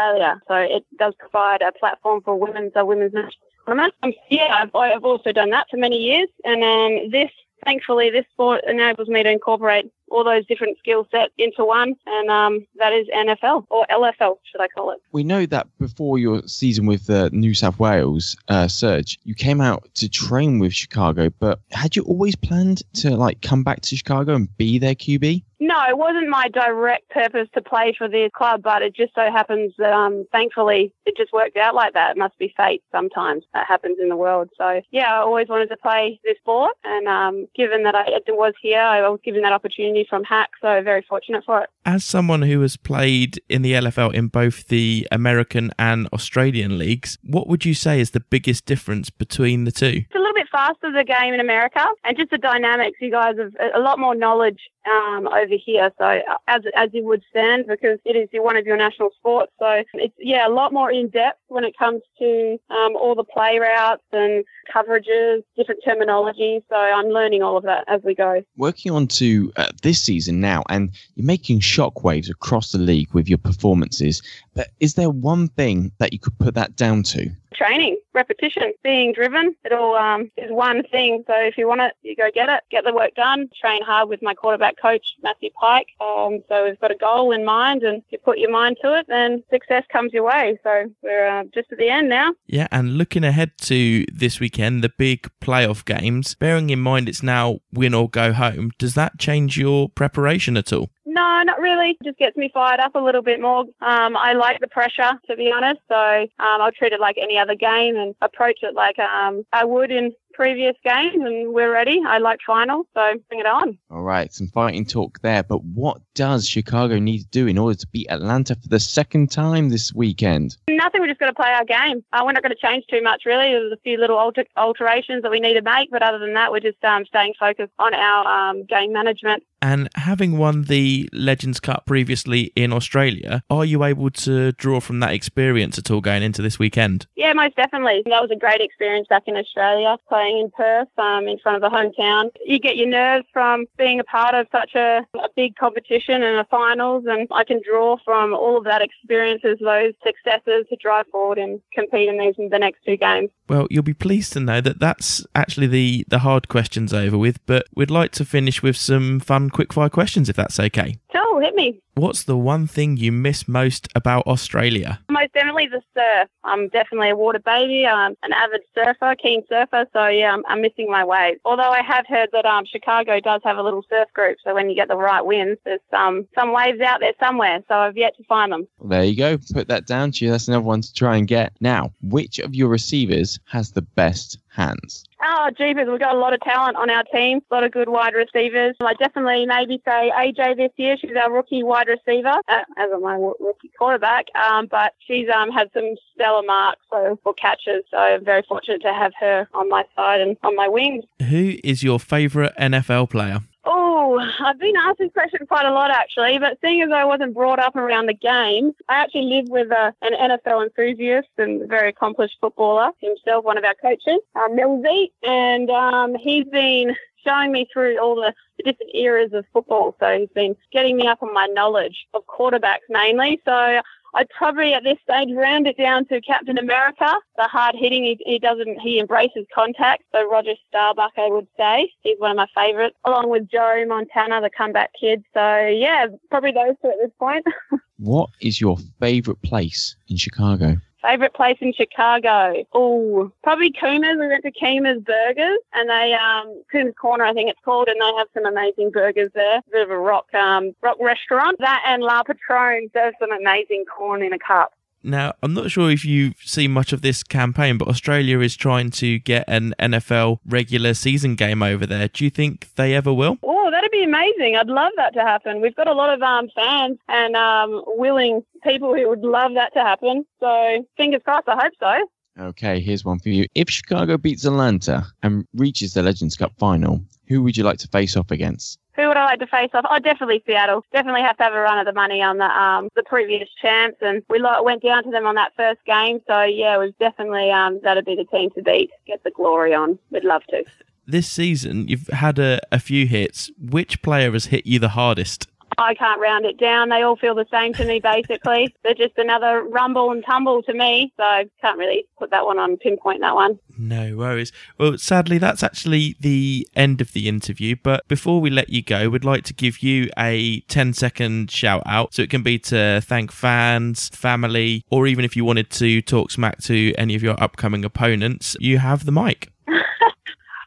So 0.47 0.55
it 0.55 0.85
does 0.97 1.13
provide 1.19 1.61
a 1.61 1.71
platform 1.71 2.21
for 2.21 2.35
women's 2.35 2.73
uh, 2.79 2.85
women's 2.85 3.13
national 3.13 3.47
tournament. 3.65 3.93
Um, 4.03 4.13
yeah, 4.29 4.55
I've, 4.61 4.75
I've 4.75 5.03
also 5.03 5.31
done 5.31 5.49
that 5.51 5.67
for 5.69 5.77
many 5.77 5.97
years, 5.97 6.29
and 6.43 6.63
um, 6.63 7.11
this 7.11 7.29
thankfully 7.63 8.09
this 8.09 8.25
sport 8.33 8.61
enables 8.67 9.07
me 9.07 9.23
to 9.23 9.29
incorporate 9.29 9.91
all 10.11 10.23
those 10.23 10.45
different 10.45 10.77
skill 10.77 11.07
sets 11.09 11.33
into 11.37 11.65
one, 11.65 11.95
and 12.05 12.29
um, 12.29 12.65
that 12.75 12.93
is 12.93 13.07
NFL 13.15 13.65
or 13.69 13.85
LFL, 13.89 14.37
should 14.43 14.61
I 14.61 14.67
call 14.67 14.91
it? 14.91 14.99
We 15.11 15.23
know 15.23 15.45
that 15.47 15.67
before 15.79 16.19
your 16.19 16.43
season 16.45 16.85
with 16.85 17.09
uh, 17.09 17.29
New 17.31 17.53
South 17.53 17.79
Wales, 17.79 18.35
uh, 18.47 18.67
Surge, 18.67 19.19
you 19.23 19.33
came 19.33 19.59
out 19.59 19.89
to 19.95 20.07
train 20.07 20.59
with 20.59 20.73
Chicago, 20.73 21.29
but 21.39 21.59
had 21.71 21.95
you 21.95 22.03
always 22.03 22.35
planned 22.35 22.83
to 22.95 23.15
like 23.15 23.41
come 23.41 23.63
back 23.63 23.81
to 23.81 23.95
Chicago 23.95 24.35
and 24.35 24.55
be 24.57 24.77
their 24.77 24.95
QB? 24.95 25.43
No, 25.63 25.81
it 25.87 25.97
wasn't 25.97 26.27
my 26.27 26.49
direct 26.49 27.09
purpose 27.09 27.47
to 27.53 27.61
play 27.61 27.95
for 27.97 28.09
this 28.09 28.29
club, 28.35 28.61
but 28.61 28.81
it 28.81 28.93
just 28.93 29.15
so 29.15 29.31
happens 29.31 29.71
that, 29.77 29.93
um, 29.93 30.25
thankfully, 30.29 30.93
it 31.05 31.15
just 31.15 31.31
worked 31.31 31.55
out 31.55 31.73
like 31.73 31.93
that. 31.93 32.11
It 32.11 32.17
must 32.17 32.37
be 32.37 32.53
fate 32.57 32.83
sometimes 32.91 33.45
that 33.53 33.65
happens 33.65 33.97
in 34.01 34.09
the 34.09 34.17
world. 34.17 34.49
So, 34.57 34.81
yeah, 34.91 35.13
I 35.13 35.19
always 35.19 35.47
wanted 35.47 35.69
to 35.69 35.77
play 35.77 36.19
this 36.25 36.35
sport. 36.39 36.73
And 36.83 37.07
um, 37.07 37.47
given 37.55 37.83
that 37.83 37.95
I 37.95 38.03
was 38.27 38.53
here, 38.61 38.81
I 38.81 39.07
was 39.07 39.21
given 39.23 39.41
that 39.43 39.53
opportunity 39.53 40.05
from 40.09 40.25
Hack, 40.25 40.49
so 40.61 40.81
very 40.83 41.05
fortunate 41.07 41.45
for 41.45 41.61
it. 41.61 41.69
As 41.85 42.03
someone 42.03 42.41
who 42.41 42.59
has 42.59 42.75
played 42.75 43.41
in 43.47 43.61
the 43.61 43.71
LFL 43.71 44.13
in 44.13 44.27
both 44.27 44.67
the 44.67 45.07
American 45.13 45.71
and 45.79 46.09
Australian 46.11 46.77
leagues, 46.77 47.17
what 47.23 47.47
would 47.47 47.63
you 47.63 47.73
say 47.73 48.01
is 48.01 48.11
the 48.11 48.19
biggest 48.19 48.65
difference 48.65 49.09
between 49.09 49.63
the 49.63 49.71
two? 49.71 50.03
It's 50.03 50.15
a 50.15 50.17
little 50.17 50.33
bit 50.33 50.42
faster 50.53 50.91
the 50.91 51.03
game 51.03 51.33
in 51.33 51.39
America, 51.39 51.83
and 52.05 52.15
just 52.15 52.29
the 52.29 52.37
dynamics. 52.37 52.97
You 53.01 53.11
guys 53.11 53.35
have 53.37 53.51
a 53.75 53.79
lot 53.79 53.99
more 53.99 54.15
knowledge 54.15 54.59
um, 54.89 55.27
over 55.27 55.55
here. 55.65 55.91
So 55.97 56.05
uh, 56.05 56.37
as 56.47 56.61
as 56.75 56.89
you 56.93 57.03
would 57.05 57.23
stand, 57.29 57.65
because 57.67 57.99
it 58.05 58.15
is 58.15 58.29
one 58.33 58.55
of 58.55 58.65
your 58.65 58.77
national 58.77 59.09
sports. 59.17 59.51
So 59.59 59.83
it's 59.95 60.15
yeah 60.19 60.47
a 60.47 60.53
lot 60.53 60.71
more 60.71 60.91
in 60.91 61.09
depth 61.09 61.39
when 61.47 61.63
it 61.63 61.77
comes 61.77 62.01
to 62.19 62.57
um, 62.69 62.95
all 62.95 63.15
the 63.15 63.23
play 63.23 63.59
routes 63.59 64.03
and 64.11 64.45
coverages, 64.73 65.43
different 65.57 65.81
terminology. 65.83 66.63
So 66.69 66.75
I'm 66.75 67.07
learning 67.07 67.41
all 67.41 67.57
of 67.57 67.63
that 67.63 67.83
as 67.87 68.01
we 68.03 68.15
go. 68.15 68.43
Working 68.55 68.91
on 68.91 69.07
to 69.07 69.51
uh, 69.57 69.69
this 69.81 70.01
season 70.01 70.39
now, 70.39 70.63
and 70.69 70.91
you're 71.15 71.25
making 71.25 71.59
shockwaves 71.59 72.29
across 72.29 72.71
the 72.71 72.77
league 72.77 73.13
with 73.13 73.27
your 73.27 73.39
performances. 73.39 74.21
But 74.53 74.69
is 74.79 74.93
there 74.93 75.09
one 75.09 75.47
thing 75.49 75.91
that 75.97 76.13
you 76.13 76.19
could 76.19 76.37
put 76.37 76.53
that 76.53 76.75
down 76.75 77.03
to? 77.03 77.31
Training, 77.53 77.97
repetition, 78.13 78.73
being 78.83 79.13
driven. 79.13 79.55
It 79.63 79.71
all 79.71 79.95
um, 79.95 80.31
is 80.37 80.51
one 80.51 80.83
thing. 80.83 81.23
So 81.27 81.33
if 81.35 81.57
you 81.57 81.67
want 81.67 81.81
it, 81.81 81.93
you 82.01 82.15
go 82.15 82.29
get 82.33 82.49
it, 82.49 82.61
get 82.71 82.83
the 82.83 82.93
work 82.93 83.15
done. 83.15 83.49
Train 83.59 83.83
hard 83.83 84.09
with 84.09 84.21
my 84.21 84.33
quarterback 84.33 84.75
coach, 84.81 85.05
Matthew 85.21 85.49
Pike. 85.59 85.87
Um, 86.01 86.43
so 86.49 86.65
we've 86.65 86.79
got 86.79 86.91
a 86.91 86.95
goal 86.95 87.31
in 87.31 87.45
mind, 87.45 87.83
and 87.83 88.01
you 88.09 88.17
put 88.17 88.39
your 88.39 88.51
mind 88.51 88.77
to 88.81 88.97
it, 88.97 89.05
then 89.07 89.43
success 89.49 89.83
comes 89.91 90.13
your 90.13 90.23
way. 90.23 90.59
So 90.63 90.85
we're 91.01 91.27
uh, 91.27 91.43
just 91.53 91.71
at 91.71 91.77
the 91.77 91.89
end 91.89 92.09
now. 92.09 92.33
Yeah, 92.47 92.67
and 92.71 92.97
looking 92.97 93.23
ahead 93.23 93.51
to 93.61 94.05
this 94.11 94.39
weekend, 94.39 94.83
the 94.83 94.91
big 94.97 95.29
playoff 95.41 95.85
games, 95.85 96.35
bearing 96.35 96.69
in 96.69 96.79
mind 96.79 97.07
it's 97.09 97.23
now 97.23 97.59
win 97.71 97.93
or 97.93 98.09
go 98.09 98.33
home, 98.33 98.71
does 98.77 98.95
that 98.95 99.19
change 99.19 99.57
your 99.57 99.89
preparation 99.89 100.57
at 100.57 100.73
all? 100.73 100.89
No, 101.13 101.43
not 101.43 101.59
really. 101.59 101.91
It 101.91 101.97
just 102.03 102.17
gets 102.17 102.35
me 102.35 102.49
fired 102.51 102.79
up 102.79 102.95
a 102.95 102.99
little 102.99 103.21
bit 103.21 103.39
more. 103.39 103.65
Um, 103.81 104.17
I 104.17 104.33
like 104.33 104.59
the 104.59 104.67
pressure, 104.67 105.11
to 105.27 105.35
be 105.35 105.51
honest. 105.51 105.79
So 105.87 105.95
um, 105.95 106.27
I'll 106.39 106.71
treat 106.71 106.91
it 106.91 106.99
like 106.99 107.17
any 107.21 107.37
other 107.37 107.53
game 107.53 107.95
and 107.95 108.15
approach 108.21 108.63
it 108.63 108.73
like 108.73 108.97
um, 108.97 109.45
I 109.53 109.63
would 109.63 109.91
in 109.91 110.13
previous 110.33 110.75
games, 110.83 111.23
and 111.23 111.53
we're 111.53 111.71
ready. 111.71 112.01
I 112.05 112.17
like 112.17 112.39
finals, 112.45 112.87
so 112.95 113.13
bring 113.29 113.39
it 113.39 113.45
on. 113.45 113.77
All 113.91 114.01
right, 114.01 114.33
some 114.33 114.47
fighting 114.47 114.85
talk 114.85 115.19
there. 115.21 115.43
But 115.43 115.63
what 115.63 116.01
does 116.15 116.47
Chicago 116.47 116.99
need 116.99 117.19
to 117.19 117.27
do 117.27 117.47
in 117.47 117.57
order 117.57 117.77
to 117.77 117.87
beat 117.87 118.07
Atlanta 118.09 118.55
for 118.55 118.67
the 118.67 118.79
second 118.79 119.31
time 119.31 119.69
this 119.69 119.93
weekend? 119.93 120.57
Nothing. 120.67 121.01
We're 121.01 121.07
just 121.07 121.19
got 121.19 121.27
to 121.27 121.33
play 121.33 121.51
our 121.51 121.65
game. 121.65 122.03
Uh, 122.11 122.23
we're 122.25 122.31
not 122.33 122.41
going 122.41 122.55
to 122.55 122.67
change 122.67 122.85
too 122.89 123.01
much, 123.01 123.23
really. 123.25 123.51
There's 123.51 123.71
a 123.71 123.77
few 123.83 123.97
little 123.97 124.17
alter- 124.17 124.45
alterations 124.57 125.21
that 125.21 125.31
we 125.31 125.39
need 125.39 125.53
to 125.53 125.61
make, 125.61 125.91
but 125.91 126.01
other 126.01 126.19
than 126.19 126.33
that, 126.33 126.51
we're 126.51 126.59
just 126.59 126.83
um, 126.83 127.05
staying 127.05 127.33
focused 127.39 127.73
on 127.79 127.93
our 127.93 128.49
um, 128.49 128.65
game 128.65 128.91
management. 128.91 129.43
And 129.63 129.87
having 129.95 130.37
won 130.37 130.63
the 130.63 131.09
Legends 131.13 131.61
Cup 131.61 131.85
previously 131.85 132.51
in 132.53 132.73
Australia, 132.73 133.45
are 133.49 133.63
you 133.63 133.85
able 133.85 134.09
to 134.09 134.51
draw 134.51 134.81
from 134.81 134.99
that 134.99 135.13
experience 135.13 135.79
at 135.79 135.89
all 135.89 136.01
going 136.01 136.21
into 136.21 136.41
this 136.41 136.59
weekend? 136.59 137.07
Yeah, 137.15 137.31
most 137.31 137.55
definitely. 137.55 138.03
That 138.07 138.21
was 138.21 138.29
a 138.29 138.35
great 138.35 138.59
experience 138.59 139.07
back 139.07 139.23
in 139.25 139.37
Australia, 139.37 139.97
playing 140.09 140.39
in 140.39 140.51
Perth 140.51 140.89
um, 140.97 141.29
in 141.29 141.39
front 141.39 141.55
of 141.55 141.61
the 141.61 141.73
hometown. 141.73 142.29
You 142.45 142.59
get 142.59 142.75
your 142.75 142.89
nerves 142.89 143.25
from 143.31 143.65
being 143.77 144.01
a 144.01 144.03
part 144.03 144.35
of 144.35 144.47
such 144.51 144.75
a, 144.75 145.07
a 145.15 145.29
big 145.33 145.55
competition 145.55 146.21
and 146.21 146.39
a 146.39 146.43
finals, 146.51 147.05
and 147.07 147.29
I 147.31 147.45
can 147.45 147.61
draw 147.65 147.95
from 148.03 148.33
all 148.33 148.57
of 148.57 148.65
that 148.65 148.81
experiences, 148.81 149.59
those 149.61 149.93
successes 150.03 150.65
to 150.71 150.75
drive 150.75 151.07
forward 151.07 151.37
and 151.37 151.61
compete 151.73 152.09
in 152.09 152.19
these 152.19 152.35
in 152.37 152.49
the 152.49 152.59
next 152.59 152.83
two 152.83 152.97
games. 152.97 153.29
Well, 153.49 153.67
you'll 153.69 153.83
be 153.83 153.93
pleased 153.93 154.33
to 154.33 154.39
know 154.39 154.61
that 154.61 154.79
that's 154.79 155.25
actually 155.35 155.67
the, 155.67 156.05
the 156.07 156.19
hard 156.19 156.47
questions 156.47 156.93
over 156.93 157.17
with, 157.17 157.45
but 157.45 157.67
we'd 157.75 157.91
like 157.91 158.11
to 158.13 158.25
finish 158.25 158.63
with 158.63 158.77
some 158.77 159.19
fun 159.19 159.49
quickfire 159.49 159.91
questions 159.91 160.29
if 160.29 160.35
that's 160.35 160.59
okay. 160.59 160.97
Cool, 161.33 161.41
hit 161.41 161.55
me. 161.55 161.81
What's 161.95 162.25
the 162.25 162.37
one 162.37 162.67
thing 162.67 162.97
you 162.97 163.11
miss 163.11 163.47
most 163.47 163.87
about 163.95 164.27
Australia? 164.27 164.99
Most 165.09 165.33
definitely 165.33 165.67
the 165.67 165.81
surf. 165.95 166.29
I'm 166.43 166.67
definitely 166.69 167.09
a 167.09 167.15
water 167.15 167.39
baby. 167.39 167.87
I'm 167.87 168.15
an 168.21 168.33
avid 168.33 168.61
surfer, 168.75 169.15
keen 169.15 169.41
surfer. 169.49 169.85
So 169.93 170.07
yeah, 170.07 170.31
I'm, 170.31 170.43
I'm 170.47 170.61
missing 170.61 170.91
my 170.91 171.03
waves. 171.03 171.39
Although 171.43 171.71
I 171.71 171.81
have 171.81 172.05
heard 172.07 172.29
that 172.33 172.45
um, 172.45 172.65
Chicago 172.65 173.19
does 173.19 173.41
have 173.43 173.57
a 173.57 173.63
little 173.63 173.83
surf 173.89 174.13
group. 174.13 174.37
So 174.43 174.53
when 174.53 174.69
you 174.69 174.75
get 174.75 174.89
the 174.89 174.95
right 174.95 175.25
winds, 175.25 175.59
there's 175.65 175.79
some 175.89 176.27
some 176.37 176.53
waves 176.53 176.81
out 176.81 176.99
there 176.99 177.13
somewhere. 177.19 177.63
So 177.67 177.73
I've 177.73 177.97
yet 177.97 178.15
to 178.17 178.23
find 178.25 178.51
them. 178.51 178.67
Well, 178.77 178.89
there 178.89 179.03
you 179.03 179.17
go. 179.17 179.39
Put 179.53 179.69
that 179.69 179.87
down 179.87 180.11
to 180.11 180.25
you. 180.25 180.29
That's 180.29 180.47
another 180.47 180.63
one 180.63 180.81
to 180.81 180.93
try 180.93 181.17
and 181.17 181.27
get. 181.27 181.53
Now, 181.59 181.91
which 182.03 182.37
of 182.37 182.53
your 182.53 182.69
receivers 182.69 183.39
has 183.45 183.71
the 183.71 183.81
best 183.81 184.37
hands? 184.53 185.05
Oh, 185.23 185.49
jeepers, 185.57 185.87
we've 185.89 185.99
got 185.99 186.15
a 186.15 186.19
lot 186.19 186.33
of 186.33 186.41
talent 186.41 186.77
on 186.77 186.89
our 186.89 187.03
team, 187.03 187.41
a 187.49 187.53
lot 187.53 187.63
of 187.63 187.71
good 187.71 187.89
wide 187.89 188.13
receivers. 188.13 188.75
I 188.81 188.93
definitely 188.93 189.45
maybe 189.45 189.81
say 189.85 190.11
AJ 190.15 190.57
this 190.57 190.71
year. 190.77 190.97
She's 190.97 191.15
our 191.15 191.31
rookie 191.31 191.63
wide 191.63 191.87
receiver, 191.87 192.39
uh, 192.47 192.61
as 192.77 192.91
a 192.91 192.99
my 192.99 193.15
rookie 193.15 193.71
quarterback, 193.77 194.25
um, 194.35 194.67
but 194.67 194.93
she's 195.05 195.27
um, 195.29 195.51
had 195.51 195.69
some 195.73 195.95
stellar 196.13 196.43
marks 196.43 196.81
so 196.89 197.19
for 197.23 197.33
catches. 197.33 197.83
So 197.91 197.97
I'm 197.97 198.23
very 198.23 198.43
fortunate 198.47 198.81
to 198.81 198.93
have 198.93 199.13
her 199.19 199.47
on 199.53 199.69
my 199.69 199.83
side 199.95 200.21
and 200.21 200.37
on 200.43 200.55
my 200.55 200.67
wings. 200.67 201.03
Who 201.29 201.57
is 201.63 201.83
your 201.83 201.99
favourite 201.99 202.55
NFL 202.57 203.09
player? 203.09 203.41
Oh, 203.65 204.19
I've 204.41 204.59
been 204.59 204.75
asked 204.75 204.97
this 204.99 205.11
question 205.13 205.45
quite 205.47 205.65
a 205.65 205.71
lot 205.71 205.89
actually, 205.89 206.37
but 206.37 206.57
seeing 206.61 206.81
as 206.81 206.91
I 206.91 207.05
wasn't 207.05 207.33
brought 207.33 207.59
up 207.59 207.77
around 207.77 208.07
the 208.07 208.13
game, 208.13 208.73
I 208.89 208.95
actually 208.95 209.25
live 209.25 209.47
with 209.47 209.71
a, 209.71 209.93
an 210.01 210.13
NFL 210.13 210.63
enthusiast 210.63 211.29
and 211.37 211.67
very 211.69 211.89
accomplished 211.89 212.37
footballer 212.41 212.91
himself, 212.99 213.45
one 213.45 213.57
of 213.57 213.63
our 213.63 213.75
coaches, 213.75 214.19
uh, 214.35 214.49
Millsy, 214.49 215.11
and 215.23 215.69
um, 215.69 216.13
he's 216.15 216.45
been 216.45 216.93
showing 217.25 217.53
me 217.53 217.65
through 217.71 217.97
all 217.99 218.15
the 218.15 218.33
different 218.65 218.93
eras 218.93 219.31
of 219.31 219.45
football. 219.53 219.95
So 219.99 220.19
he's 220.19 220.29
been 220.35 220.57
getting 220.73 220.97
me 220.97 221.07
up 221.07 221.23
on 221.23 221.33
my 221.33 221.45
knowledge 221.47 222.05
of 222.13 222.25
quarterbacks 222.27 222.89
mainly. 222.89 223.41
So 223.45 223.81
I'd 224.15 224.29
probably 224.29 224.73
at 224.73 224.83
this 224.83 224.97
stage 225.03 225.29
round 225.35 225.67
it 225.67 225.77
down 225.77 226.05
to 226.07 226.21
Captain 226.21 226.57
America, 226.57 227.11
the 227.37 227.43
hard 227.43 227.75
hitting. 227.75 228.03
He, 228.03 228.19
he 228.25 228.39
doesn't, 228.39 228.79
he 228.79 228.99
embraces 228.99 229.45
contact. 229.53 230.03
So 230.11 230.29
Roger 230.29 230.53
Staubach, 230.69 231.11
I 231.17 231.27
would 231.29 231.47
say, 231.57 231.91
he's 232.01 232.19
one 232.19 232.31
of 232.31 232.37
my 232.37 232.47
favourites, 232.55 232.95
along 233.05 233.29
with 233.29 233.49
Joe 233.49 233.83
Montana, 233.87 234.41
the 234.41 234.49
comeback 234.49 234.91
kid. 234.99 235.23
So 235.33 235.67
yeah, 235.67 236.07
probably 236.29 236.51
those 236.51 236.75
two 236.81 236.89
at 236.89 236.95
this 237.01 237.11
point. 237.17 237.45
what 237.97 238.29
is 238.39 238.61
your 238.61 238.77
favourite 238.99 239.41
place 239.41 239.95
in 240.07 240.17
Chicago? 240.17 240.77
Favorite 241.03 241.33
place 241.33 241.57
in 241.59 241.73
Chicago? 241.73 242.63
Oh, 242.73 243.31
probably 243.43 243.71
Kuma's. 243.71 244.17
We 244.17 244.27
went 244.27 244.43
to 244.43 244.51
Kuma's 244.51 245.01
Burgers, 245.03 245.59
and 245.73 245.89
they 245.89 246.13
um 246.13 246.63
Kuma's 246.71 246.95
Corner, 246.99 247.25
I 247.25 247.33
think 247.33 247.49
it's 247.49 247.59
called, 247.63 247.89
and 247.89 247.99
they 247.99 248.17
have 248.17 248.27
some 248.33 248.45
amazing 248.45 248.91
burgers 248.91 249.29
there. 249.35 249.61
Bit 249.71 249.83
of 249.83 249.91
a 249.91 249.97
rock 249.97 250.33
um 250.33 250.73
rock 250.81 250.97
restaurant. 250.99 251.57
That 251.59 251.83
and 251.85 252.01
La 252.01 252.23
Patron 252.23 252.89
serves 252.93 253.15
some 253.19 253.31
amazing 253.31 253.85
corn 253.85 254.23
in 254.23 254.33
a 254.33 254.39
cup. 254.39 254.73
Now, 255.05 255.33
I'm 255.43 255.53
not 255.53 255.69
sure 255.69 255.91
if 255.91 256.05
you've 256.05 256.35
seen 256.41 256.71
much 256.71 256.93
of 256.93 257.01
this 257.01 257.23
campaign, 257.23 257.77
but 257.77 257.89
Australia 257.89 258.39
is 258.39 258.55
trying 258.55 258.89
to 258.91 259.19
get 259.19 259.43
an 259.49 259.75
NFL 259.77 260.39
regular 260.45 260.93
season 260.93 261.35
game 261.35 261.61
over 261.61 261.85
there. 261.85 262.07
Do 262.07 262.23
you 262.23 262.29
think 262.29 262.73
they 262.75 262.95
ever 262.95 263.13
will? 263.13 263.37
Oh, 263.43 263.62
that'd 263.62 263.62
be 263.93 264.03
amazing. 264.03 264.55
I'd 264.55 264.67
love 264.67 264.91
that 264.97 265.13
to 265.13 265.21
happen. 265.21 265.61
We've 265.61 265.75
got 265.75 265.87
a 265.87 265.93
lot 265.93 266.13
of 266.13 266.21
um, 266.21 266.49
fans 266.55 266.97
and 267.07 267.35
um, 267.35 267.83
willing 267.87 268.43
people 268.63 268.93
who 268.93 269.07
would 269.07 269.21
love 269.21 269.53
that 269.53 269.73
to 269.73 269.79
happen. 269.79 270.25
So, 270.39 270.85
fingers 270.97 271.21
crossed, 271.23 271.47
I 271.47 271.55
hope 271.55 271.73
so. 271.79 272.07
Okay, 272.39 272.79
here's 272.79 273.05
one 273.05 273.19
for 273.19 273.29
you. 273.29 273.45
If 273.53 273.69
Chicago 273.69 274.17
beats 274.17 274.43
Atlanta 274.43 275.05
and 275.21 275.45
reaches 275.53 275.93
the 275.93 276.01
Legends 276.01 276.35
Cup 276.35 276.51
final, 276.57 276.99
who 277.27 277.43
would 277.43 277.55
you 277.55 277.63
like 277.63 277.77
to 277.79 277.87
face 277.87 278.17
off 278.17 278.31
against? 278.31 278.79
Who 278.95 279.07
would 279.07 279.17
I 279.17 279.25
like 279.25 279.39
to 279.39 279.47
face 279.47 279.69
off? 279.73 279.85
Oh, 279.89 279.99
definitely 279.99 280.43
Seattle. 280.45 280.83
Definitely 280.91 281.21
have 281.21 281.37
to 281.37 281.43
have 281.43 281.53
a 281.53 281.59
run 281.59 281.79
of 281.79 281.85
the 281.85 281.93
money 281.93 282.21
on 282.21 282.37
the 282.37 282.45
um 282.45 282.89
the 282.95 283.03
previous 283.03 283.49
champs, 283.61 283.97
and 284.01 284.23
we 284.29 284.43
went 284.63 284.83
down 284.83 285.03
to 285.03 285.11
them 285.11 285.25
on 285.25 285.35
that 285.35 285.53
first 285.55 285.83
game. 285.85 286.19
So 286.27 286.43
yeah, 286.43 286.75
it 286.75 286.79
was 286.79 286.93
definitely 286.99 287.51
um 287.51 287.79
that'd 287.83 288.05
be 288.05 288.15
the 288.15 288.25
team 288.25 288.49
to 288.51 288.61
beat. 288.61 288.91
Get 289.07 289.23
the 289.23 289.31
glory 289.31 289.73
on. 289.73 289.97
We'd 290.11 290.23
love 290.23 290.43
to. 290.49 290.63
This 291.05 291.29
season, 291.29 291.87
you've 291.87 292.07
had 292.07 292.39
a, 292.39 292.59
a 292.71 292.79
few 292.79 293.05
hits. 293.05 293.51
Which 293.59 294.01
player 294.01 294.31
has 294.31 294.45
hit 294.47 294.65
you 294.65 294.79
the 294.79 294.89
hardest? 294.89 295.47
I 295.77 295.95
can't 295.95 296.19
round 296.19 296.45
it 296.45 296.57
down. 296.57 296.89
They 296.89 297.01
all 297.01 297.15
feel 297.15 297.35
the 297.35 297.45
same 297.51 297.73
to 297.73 297.85
me, 297.85 297.99
basically. 297.99 298.75
They're 298.83 298.93
just 298.93 299.17
another 299.17 299.63
rumble 299.63 300.11
and 300.11 300.23
tumble 300.25 300.61
to 300.63 300.73
me. 300.73 301.13
So 301.17 301.23
I 301.23 301.49
can't 301.61 301.77
really 301.77 302.05
put 302.17 302.31
that 302.31 302.45
one 302.45 302.59
on, 302.59 302.77
pinpoint 302.77 303.21
that 303.21 303.35
one. 303.35 303.59
No 303.77 304.15
worries. 304.17 304.51
Well, 304.77 304.97
sadly, 304.97 305.37
that's 305.37 305.63
actually 305.63 306.15
the 306.19 306.67
end 306.75 307.01
of 307.01 307.13
the 307.13 307.27
interview. 307.27 307.75
But 307.81 308.07
before 308.07 308.41
we 308.41 308.49
let 308.49 308.69
you 308.69 308.81
go, 308.81 309.09
we'd 309.09 309.25
like 309.25 309.43
to 309.45 309.53
give 309.53 309.81
you 309.81 310.09
a 310.17 310.61
10 310.61 310.93
second 310.93 311.51
shout 311.51 311.83
out. 311.85 312.13
So 312.13 312.21
it 312.21 312.29
can 312.29 312.43
be 312.43 312.59
to 312.59 313.01
thank 313.01 313.31
fans, 313.31 314.09
family, 314.09 314.83
or 314.89 315.07
even 315.07 315.25
if 315.25 315.35
you 315.35 315.45
wanted 315.45 315.69
to 315.71 316.01
talk 316.01 316.31
smack 316.31 316.61
to 316.63 316.93
any 316.97 317.15
of 317.15 317.23
your 317.23 317.41
upcoming 317.41 317.83
opponents, 317.83 318.55
you 318.59 318.77
have 318.77 319.05
the 319.05 319.11
mic. 319.11 319.52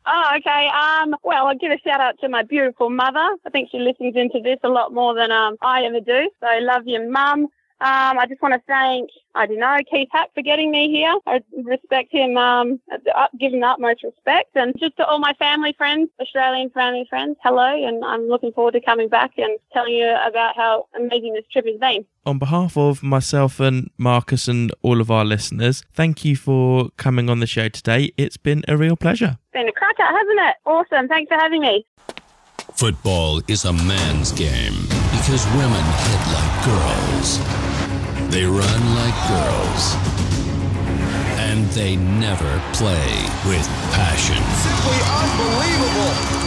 Oh, 0.07 0.33
okay. 0.37 0.69
Um, 0.69 1.17
well, 1.25 1.47
I'll 1.49 1.59
give 1.59 1.73
a 1.73 1.79
shout 1.79 2.01
out 2.01 2.19
to 2.21 2.29
my 2.29 2.43
beautiful 2.45 2.91
mother. 2.91 3.27
I 3.45 3.51
think 3.51 3.71
she 3.71 3.79
listens 3.79 4.15
into 4.15 4.41
this 4.43 4.59
a 4.63 4.69
lot 4.69 4.93
more 4.95 5.15
than 5.15 5.33
um, 5.33 5.57
I 5.61 5.83
ever 5.85 6.01
do. 6.01 6.31
So 6.41 6.47
love 6.61 6.83
you, 6.87 7.11
mum. 7.11 7.49
Um, 7.79 8.19
I 8.19 8.25
just 8.27 8.41
want 8.41 8.55
to 8.55 8.63
thank, 8.67 9.11
I 9.35 9.45
don't 9.45 9.59
know, 9.59 9.77
Keith 9.91 10.09
Hack 10.11 10.31
for 10.35 10.41
getting 10.41 10.71
me 10.71 10.91
here. 10.91 11.15
I 11.27 11.43
respect 11.63 12.11
him, 12.11 12.39
um, 12.39 12.81
up, 13.15 13.31
give 13.39 13.53
him 13.53 13.61
the 13.61 13.67
utmost 13.67 14.03
respect. 14.03 14.57
And 14.57 14.73
just 14.79 14.97
to 14.97 15.05
all 15.07 15.19
my 15.19 15.35
family 15.35 15.75
friends, 15.77 16.09
Australian 16.19 16.71
family 16.71 17.07
friends, 17.11 17.37
hello. 17.45 17.87
And 17.87 18.03
I'm 18.03 18.29
looking 18.29 18.51
forward 18.53 18.73
to 18.73 18.81
coming 18.81 19.11
back 19.11 19.33
and 19.37 19.59
telling 19.75 19.93
you 19.93 20.09
about 20.27 20.57
how 20.57 20.87
amazing 20.97 21.35
this 21.35 21.45
trip 21.53 21.67
has 21.67 21.79
been. 21.79 22.07
On 22.25 22.39
behalf 22.39 22.79
of 22.79 23.03
myself 23.03 23.61
and 23.61 23.91
Marcus 23.99 24.49
and 24.49 24.73
all 24.81 25.03
of 25.03 25.11
our 25.11 25.27
listeners, 25.27 25.85
thank 25.93 26.25
you 26.25 26.35
for 26.35 26.89
coming 26.97 27.29
on 27.29 27.41
the 27.41 27.47
show 27.47 27.69
today. 27.69 28.11
It's 28.17 28.39
been 28.39 28.65
a 28.69 28.79
real 28.79 28.97
pleasure. 28.97 29.37
It's 29.39 29.53
Been 29.53 29.69
a 29.69 29.73
cracker, 29.73 30.03
hasn't 30.03 30.41
it? 30.41 30.57
Awesome. 30.65 31.09
Thanks 31.09 31.29
for 31.29 31.39
having 31.39 31.61
me. 31.61 31.85
Football 32.73 33.43
is 33.49 33.65
a 33.67 33.73
man's 33.73 34.33
game 34.33 34.75
because 35.13 35.47
women 35.57 35.85
hit 35.85 36.23
like 36.33 36.65
girls. 36.65 37.66
They 38.31 38.45
run 38.45 38.95
like 38.95 39.15
girls. 39.29 39.95
And 41.39 41.65
they 41.71 41.97
never 41.97 42.63
play 42.73 43.09
with 43.47 43.67
passion. 43.93 44.43
Simply 44.67 45.01
unbelievable. 45.23 46.47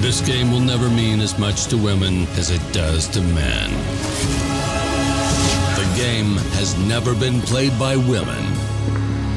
This 0.00 0.20
game 0.20 0.52
will 0.52 0.60
never 0.60 0.88
mean 0.88 1.20
as 1.20 1.38
much 1.38 1.66
to 1.66 1.76
women 1.76 2.26
as 2.38 2.50
it 2.50 2.62
does 2.72 3.08
to 3.08 3.20
men. 3.20 3.70
The 5.76 5.92
game 5.96 6.36
has 6.54 6.76
never 6.86 7.14
been 7.14 7.40
played 7.40 7.78
by 7.78 7.96
women 7.96 8.44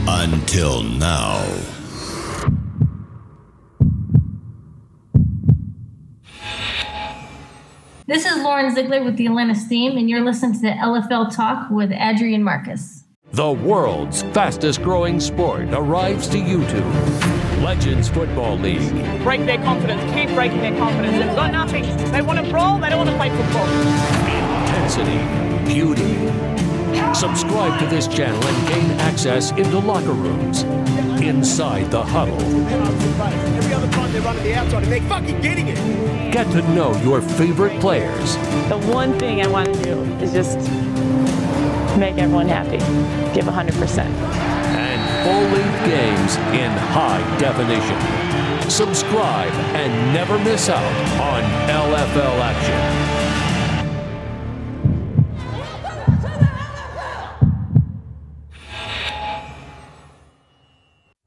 until 0.07 0.83
now. 0.83 1.78
This 8.09 8.25
is 8.25 8.41
Lauren 8.41 8.73
Ziegler 8.73 9.03
with 9.03 9.17
the 9.17 9.27
Atlanta 9.27 9.53
Steam, 9.53 9.95
and 9.95 10.09
you're 10.09 10.25
listening 10.25 10.53
to 10.53 10.59
the 10.61 10.69
LFL 10.69 11.31
Talk 11.31 11.69
with 11.69 11.91
Adrian 11.91 12.43
Marcus. 12.43 13.03
The 13.33 13.51
world's 13.51 14.23
fastest 14.33 14.81
growing 14.81 15.19
sport 15.19 15.67
arrives 15.71 16.27
to 16.29 16.37
YouTube. 16.37 17.63
Legends 17.63 18.09
Football 18.09 18.57
League. 18.57 18.89
Break 19.21 19.45
their 19.45 19.59
confidence, 19.59 20.01
keep 20.15 20.29
breaking 20.29 20.57
their 20.57 20.75
confidence. 20.75 21.23
They've 21.23 21.35
got 21.35 21.51
nothing. 21.51 21.83
They 22.11 22.23
want 22.23 22.43
to 22.43 22.49
brawl, 22.49 22.79
they 22.79 22.89
don't 22.89 22.97
want 22.97 23.11
to 23.11 23.15
play 23.15 23.29
football. 23.29 23.67
Intensity, 24.63 25.19
beauty, 25.71 26.58
Subscribe 27.13 27.79
to 27.79 27.87
this 27.87 28.07
channel 28.07 28.43
and 28.45 28.67
gain 28.67 28.91
access 28.99 29.51
into 29.51 29.79
locker 29.79 30.13
rooms, 30.13 30.63
inside 31.21 31.89
the 31.91 32.03
huddle. 32.03 32.39
Every 32.39 33.73
other 33.73 33.87
they 34.11 34.19
run 34.19 34.35
to 34.35 34.41
the 34.41 34.53
outside 34.55 34.83
and 34.83 34.91
they're 34.91 35.01
fucking 35.01 35.41
getting 35.41 35.67
it. 35.67 36.33
Get 36.33 36.49
to 36.51 36.61
know 36.73 36.95
your 37.01 37.21
favorite 37.21 37.79
players. 37.79 38.35
The 38.69 38.77
one 38.91 39.17
thing 39.19 39.41
I 39.41 39.47
want 39.47 39.73
to 39.73 39.83
do 39.83 40.01
is 40.23 40.33
just 40.33 40.57
make 41.97 42.17
everyone 42.17 42.47
happy. 42.47 42.77
Give 43.35 43.45
100%. 43.45 43.99
and 43.99 45.01
full-length 45.25 45.85
games 45.85 46.35
in 46.55 46.71
high 46.71 47.21
definition. 47.37 48.69
Subscribe 48.69 49.51
and 49.75 50.13
never 50.13 50.37
miss 50.39 50.69
out 50.69 51.19
on 51.19 51.43
LFL 51.69 52.39
action. 52.39 53.18